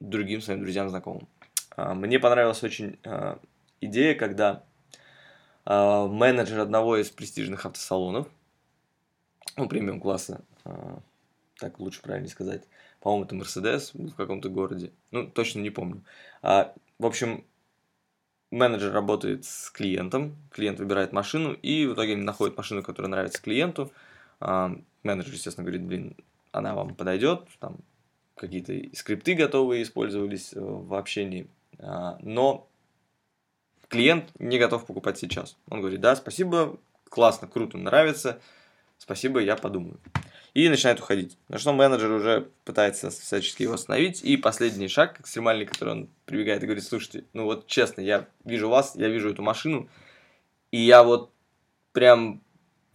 другим 0.00 0.40
своим 0.40 0.60
друзьям, 0.62 0.88
знакомым. 0.88 1.28
А, 1.76 1.94
мне 1.94 2.18
понравилась 2.18 2.62
очень 2.62 2.98
а, 3.04 3.38
идея, 3.80 4.14
когда 4.14 4.62
а, 5.64 6.06
менеджер 6.06 6.60
одного 6.60 6.96
из 6.96 7.10
престижных 7.10 7.66
автосалонов, 7.66 8.28
ну, 9.56 9.68
премиум 9.68 10.00
класса, 10.00 10.40
а, 10.40 10.55
так 11.58 11.78
лучше 11.80 12.02
правильно 12.02 12.28
сказать. 12.28 12.64
По-моему, 13.00 13.24
это 13.24 13.34
Мерседес 13.34 13.92
в 13.94 14.14
каком-то 14.14 14.48
городе. 14.48 14.92
Ну, 15.10 15.26
точно 15.26 15.60
не 15.60 15.70
помню. 15.70 16.04
А, 16.42 16.74
в 16.98 17.06
общем, 17.06 17.44
менеджер 18.50 18.92
работает 18.92 19.44
с 19.44 19.70
клиентом, 19.70 20.36
клиент 20.50 20.78
выбирает 20.78 21.12
машину, 21.12 21.52
и 21.52 21.86
в 21.86 21.94
итоге 21.94 22.12
они 22.12 22.22
находят 22.22 22.56
машину, 22.56 22.82
которая 22.82 23.10
нравится 23.10 23.40
клиенту. 23.42 23.92
А, 24.40 24.76
менеджер, 25.02 25.32
естественно, 25.32 25.64
говорит, 25.64 25.86
блин, 25.86 26.16
она 26.52 26.74
вам 26.74 26.94
подойдет, 26.94 27.46
там 27.58 27.78
какие-то 28.34 28.74
скрипты 28.94 29.34
готовые 29.34 29.82
использовались 29.82 30.52
э, 30.52 30.60
в 30.60 30.92
общении, 30.94 31.48
а, 31.78 32.18
но 32.20 32.68
клиент 33.88 34.30
не 34.38 34.58
готов 34.58 34.84
покупать 34.84 35.18
сейчас. 35.18 35.56
Он 35.70 35.80
говорит, 35.80 36.00
да, 36.00 36.16
спасибо, 36.16 36.78
классно, 37.08 37.48
круто, 37.48 37.78
нравится, 37.78 38.40
спасибо, 38.98 39.40
я 39.40 39.56
подумаю 39.56 39.98
и 40.56 40.70
начинает 40.70 41.00
уходить. 41.00 41.36
На 41.48 41.58
что 41.58 41.74
менеджер 41.74 42.10
уже 42.10 42.48
пытается 42.64 43.10
всячески 43.10 43.64
его 43.64 43.74
остановить. 43.74 44.24
И 44.24 44.38
последний 44.38 44.88
шаг, 44.88 45.20
экстремальный, 45.20 45.66
который 45.66 45.90
он 45.90 46.08
прибегает 46.24 46.62
и 46.62 46.66
говорит, 46.66 46.82
слушайте, 46.82 47.24
ну 47.34 47.44
вот 47.44 47.66
честно, 47.66 48.00
я 48.00 48.26
вижу 48.42 48.70
вас, 48.70 48.96
я 48.96 49.08
вижу 49.08 49.28
эту 49.28 49.42
машину, 49.42 49.90
и 50.70 50.78
я 50.78 51.02
вот 51.02 51.30
прям 51.92 52.40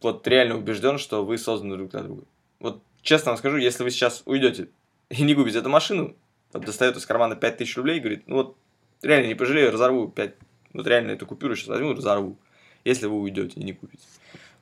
вот 0.02 0.28
реально 0.28 0.58
убежден, 0.58 0.98
что 0.98 1.24
вы 1.24 1.38
созданы 1.38 1.78
друг 1.78 1.92
для 1.92 2.00
друга. 2.00 2.24
Вот 2.58 2.82
честно 3.04 3.30
вам 3.30 3.38
скажу, 3.38 3.58
если 3.58 3.84
вы 3.84 3.92
сейчас 3.92 4.24
уйдете 4.26 4.70
и 5.10 5.22
не 5.22 5.36
купите 5.36 5.60
эту 5.60 5.70
машину, 5.70 6.16
вот 6.54 6.66
достает 6.66 6.98
из 6.98 7.06
кармана 7.06 7.36
5000 7.36 7.78
рублей 7.78 7.98
и 7.98 8.00
говорит, 8.00 8.24
ну 8.26 8.38
вот 8.38 8.58
реально 9.04 9.28
не 9.28 9.36
пожалею, 9.36 9.72
разорву 9.72 10.08
5, 10.08 10.34
вот 10.74 10.88
реально 10.88 11.12
эту 11.12 11.28
купюру 11.28 11.56
сейчас 11.56 11.68
возьму, 11.68 11.94
разорву, 11.94 12.40
если 12.86 13.06
вы 13.06 13.20
уйдете 13.20 13.60
и 13.60 13.64
не 13.64 13.74
купите. 13.74 14.04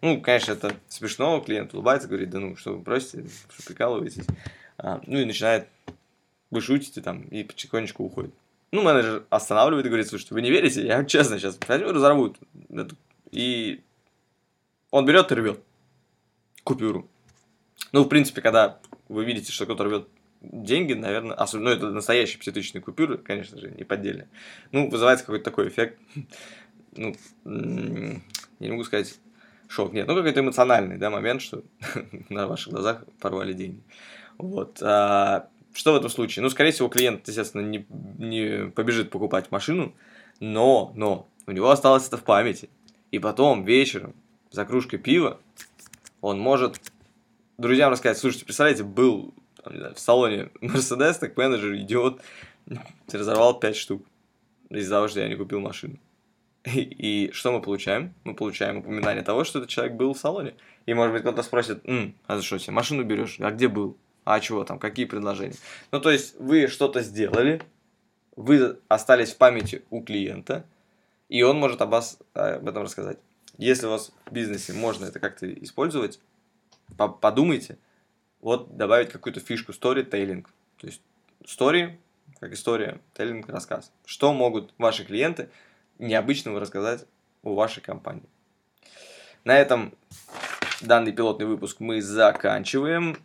Ну, 0.02 0.22
конечно, 0.22 0.54
это 0.54 0.76
смешно, 0.88 1.42
клиент 1.42 1.74
улыбается, 1.74 2.08
говорит, 2.08 2.30
да 2.30 2.40
ну, 2.40 2.56
что 2.56 2.74
вы 2.74 2.84
просите, 2.84 3.30
что 3.54 3.64
прикалываетесь. 3.66 4.26
А, 4.78 5.02
ну 5.06 5.20
и 5.20 5.26
начинает, 5.26 5.68
вы 6.52 6.62
шутите 6.62 7.02
там, 7.02 7.24
и 7.24 7.44
потихонечку 7.44 8.04
уходит. 8.04 8.34
Ну, 8.72 8.82
менеджер 8.82 9.26
останавливает 9.30 9.86
и 9.86 9.90
говорит, 9.90 10.08
слушайте, 10.08 10.34
вы 10.34 10.42
не 10.42 10.52
верите? 10.52 10.86
Я 10.86 11.04
честно 11.04 11.38
сейчас 11.38 11.58
возьму, 11.68 11.92
разорву. 11.92 12.36
И 13.32 13.82
он 14.92 15.06
берет 15.06 15.32
и 15.32 15.36
рвет 15.36 15.60
купюру. 16.64 17.10
Ну, 17.92 18.04
в 18.04 18.08
принципе, 18.08 18.42
когда 18.42 18.80
вы 19.10 19.26
видите, 19.26 19.52
что 19.52 19.66
кто-то 19.66 19.84
рвет 19.84 20.08
деньги, 20.42 20.94
наверное, 20.94 21.36
особенно, 21.36 21.72
ну, 21.72 21.76
это 21.76 21.90
настоящие 21.90 22.40
пятитысячные 22.40 22.82
купюры, 22.82 23.18
конечно 23.18 23.58
же, 23.58 23.72
не 23.72 23.84
поддельные. 23.84 24.30
Ну, 24.72 24.90
вызывается 24.90 25.26
какой-то 25.26 25.46
такой 25.46 25.68
эффект. 25.68 26.00
Ну, 26.96 27.16
я 27.46 28.22
не 28.60 28.72
могу 28.72 28.84
сказать, 28.84 29.20
шок. 29.70 29.94
Нет, 29.94 30.08
ну 30.08 30.16
какой-то 30.16 30.42
эмоциональный 30.42 30.98
да, 30.98 31.10
момент, 31.10 31.42
что 31.42 31.64
на 32.30 32.48
ваших 32.48 32.74
глазах 32.74 33.06
порвали 33.22 33.54
деньги. 33.54 33.82
Вот. 34.38 34.80
А, 34.82 35.48
что 35.74 35.94
в 35.94 35.96
этом 35.96 36.10
случае? 36.10 36.44
Ну, 36.44 36.50
скорее 36.50 36.72
всего, 36.72 36.90
клиент, 36.90 37.28
естественно, 37.28 37.62
не, 37.62 37.86
не 38.18 38.70
побежит 38.70 39.12
покупать 39.12 39.52
машину, 39.52 39.94
но, 40.40 40.92
но 40.96 41.28
у 41.46 41.52
него 41.52 41.70
осталось 41.70 42.08
это 42.08 42.18
в 42.18 42.24
памяти. 42.24 42.70
И 43.12 43.20
потом 43.20 43.64
вечером 43.64 44.14
за 44.52 44.66
кружкой 44.66 45.00
пива 45.00 45.40
он 46.22 46.40
может 46.40 46.82
друзьям 47.58 47.92
рассказать, 47.92 48.18
слушайте, 48.18 48.46
представляете, 48.46 48.84
был 48.84 49.34
там, 49.64 49.78
знаю, 49.78 49.96
в 49.96 50.00
салоне 50.00 50.50
Мерседес, 50.62 51.18
так 51.18 51.38
менеджер, 51.38 51.76
идиот, 51.76 52.22
разорвал 53.12 53.60
5 53.60 53.76
штук 53.76 54.04
из-за 54.70 54.96
того, 54.96 55.08
что 55.08 55.20
я 55.20 55.30
не 55.30 55.36
купил 55.36 55.60
машину. 55.60 55.98
И, 56.66 56.82
и 56.82 57.32
что 57.32 57.52
мы 57.52 57.62
получаем? 57.62 58.14
Мы 58.24 58.36
получаем 58.36 58.78
упоминание 58.78 59.24
того, 59.24 59.44
что 59.44 59.60
этот 59.60 59.70
человек 59.70 59.96
был 59.96 60.14
в 60.14 60.18
салоне. 60.18 60.56
И, 60.86 60.94
может 60.94 61.14
быть, 61.14 61.22
кто-то 61.22 61.44
спросит, 61.44 61.82
М, 61.86 62.16
а 62.28 62.38
за 62.38 62.44
что 62.44 62.58
себе 62.58 62.74
машину 62.74 63.04
берешь? 63.04 63.38
А 63.40 63.52
где 63.52 63.68
был? 63.68 63.98
А 64.26 64.40
чего 64.40 64.64
там? 64.64 64.80
Какие 64.80 65.06
предложения? 65.06 65.56
Ну, 65.92 66.00
то 66.00 66.12
есть, 66.12 66.40
вы 66.40 66.68
что-то 66.68 67.02
сделали, 67.02 67.62
вы 68.36 68.78
остались 68.88 69.34
в 69.34 69.38
памяти 69.38 69.84
у 69.90 70.02
клиента, 70.02 70.66
и 71.30 71.44
он 71.44 71.58
может 71.58 71.82
об 71.82 71.92
вас 71.92 72.20
э, 72.34 72.56
об 72.56 72.68
этом 72.68 72.84
рассказать. 72.84 73.20
Если 73.58 73.86
у 73.86 73.90
вас 73.90 74.12
в 74.26 74.32
бизнесе 74.32 74.74
можно 74.74 75.06
это 75.06 75.20
как-то 75.20 75.52
использовать, 75.52 76.20
подумайте, 77.22 77.78
вот 78.42 78.76
добавить 78.78 79.10
какую-то 79.10 79.40
фишку 79.40 79.72
storytelling. 79.72 80.46
То 80.78 80.88
есть 80.88 81.02
story, 81.44 81.98
как 82.40 82.54
история, 82.54 83.00
теллинг, 83.14 83.50
рассказ. 83.50 83.92
Что 84.06 84.34
могут 84.34 84.74
ваши 84.78 85.06
клиенты 85.06 85.50
необычного 86.00 86.60
рассказать 86.60 87.06
о 87.44 87.54
вашей 87.54 87.82
компании. 87.82 88.28
На 89.44 89.58
этом 89.58 89.94
данный 90.82 91.12
пилотный 91.12 91.46
выпуск 91.46 91.80
мы 91.80 92.02
заканчиваем. 92.02 93.18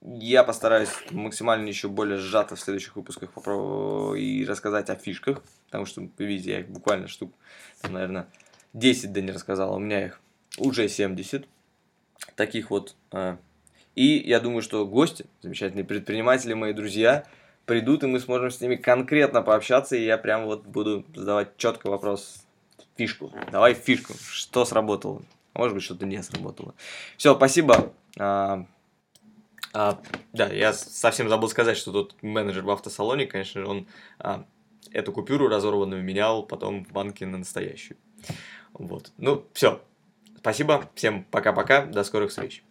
Я 0.00 0.44
постараюсь 0.44 0.90
максимально 1.10 1.68
еще 1.68 1.88
более 1.88 2.18
сжато 2.18 2.56
в 2.56 2.60
следующих 2.60 2.96
выпусках 2.96 3.32
попробовать 3.32 4.20
и 4.20 4.44
рассказать 4.44 4.90
о 4.90 4.96
фишках, 4.96 5.42
потому 5.66 5.86
что, 5.86 6.02
вы 6.02 6.24
видите, 6.24 6.50
я 6.50 6.60
их 6.60 6.68
буквально 6.68 7.08
штук, 7.08 7.32
там, 7.80 7.94
наверное, 7.94 8.26
10 8.74 9.12
да 9.12 9.20
не 9.20 9.32
рассказал, 9.32 9.72
а 9.72 9.76
у 9.76 9.78
меня 9.78 10.06
их 10.06 10.20
уже 10.58 10.88
70 10.88 11.46
таких 12.36 12.70
вот. 12.70 12.94
А. 13.10 13.38
И 13.94 14.18
я 14.18 14.40
думаю, 14.40 14.62
что 14.62 14.86
гости, 14.86 15.26
замечательные 15.40 15.84
предприниматели, 15.84 16.52
мои 16.52 16.72
друзья, 16.72 17.24
придут, 17.66 18.02
и 18.02 18.06
мы 18.06 18.20
сможем 18.20 18.50
с 18.50 18.60
ними 18.60 18.76
конкретно 18.76 19.42
пообщаться, 19.42 19.96
и 19.96 20.04
я 20.04 20.18
прям 20.18 20.44
вот 20.46 20.64
буду 20.66 21.04
задавать 21.14 21.56
четко 21.56 21.88
вопрос, 21.88 22.44
фишку, 22.96 23.32
давай 23.50 23.74
фишку, 23.74 24.14
что 24.30 24.64
сработало, 24.64 25.22
а 25.52 25.60
может 25.60 25.74
быть, 25.74 25.84
что-то 25.84 26.06
не 26.06 26.22
сработало. 26.22 26.74
Все, 27.16 27.34
спасибо. 27.34 27.92
А, 28.18 28.66
а, 29.72 30.00
да, 30.32 30.46
я 30.48 30.72
совсем 30.72 31.28
забыл 31.28 31.48
сказать, 31.48 31.76
что 31.76 31.92
тот 31.92 32.14
менеджер 32.22 32.62
в 32.62 32.70
автосалоне, 32.70 33.26
конечно 33.26 33.60
же, 33.60 33.66
он 33.66 33.86
а, 34.18 34.44
эту 34.92 35.12
купюру 35.12 35.48
разорванную 35.48 36.02
менял 36.02 36.44
потом 36.44 36.84
в 36.84 36.92
банке 36.92 37.26
на 37.26 37.38
настоящую. 37.38 37.96
Вот. 38.72 39.12
Ну, 39.18 39.44
все. 39.52 39.80
Спасибо. 40.38 40.88
Всем 40.94 41.24
пока-пока. 41.30 41.86
До 41.86 42.04
скорых 42.04 42.30
встреч. 42.30 42.62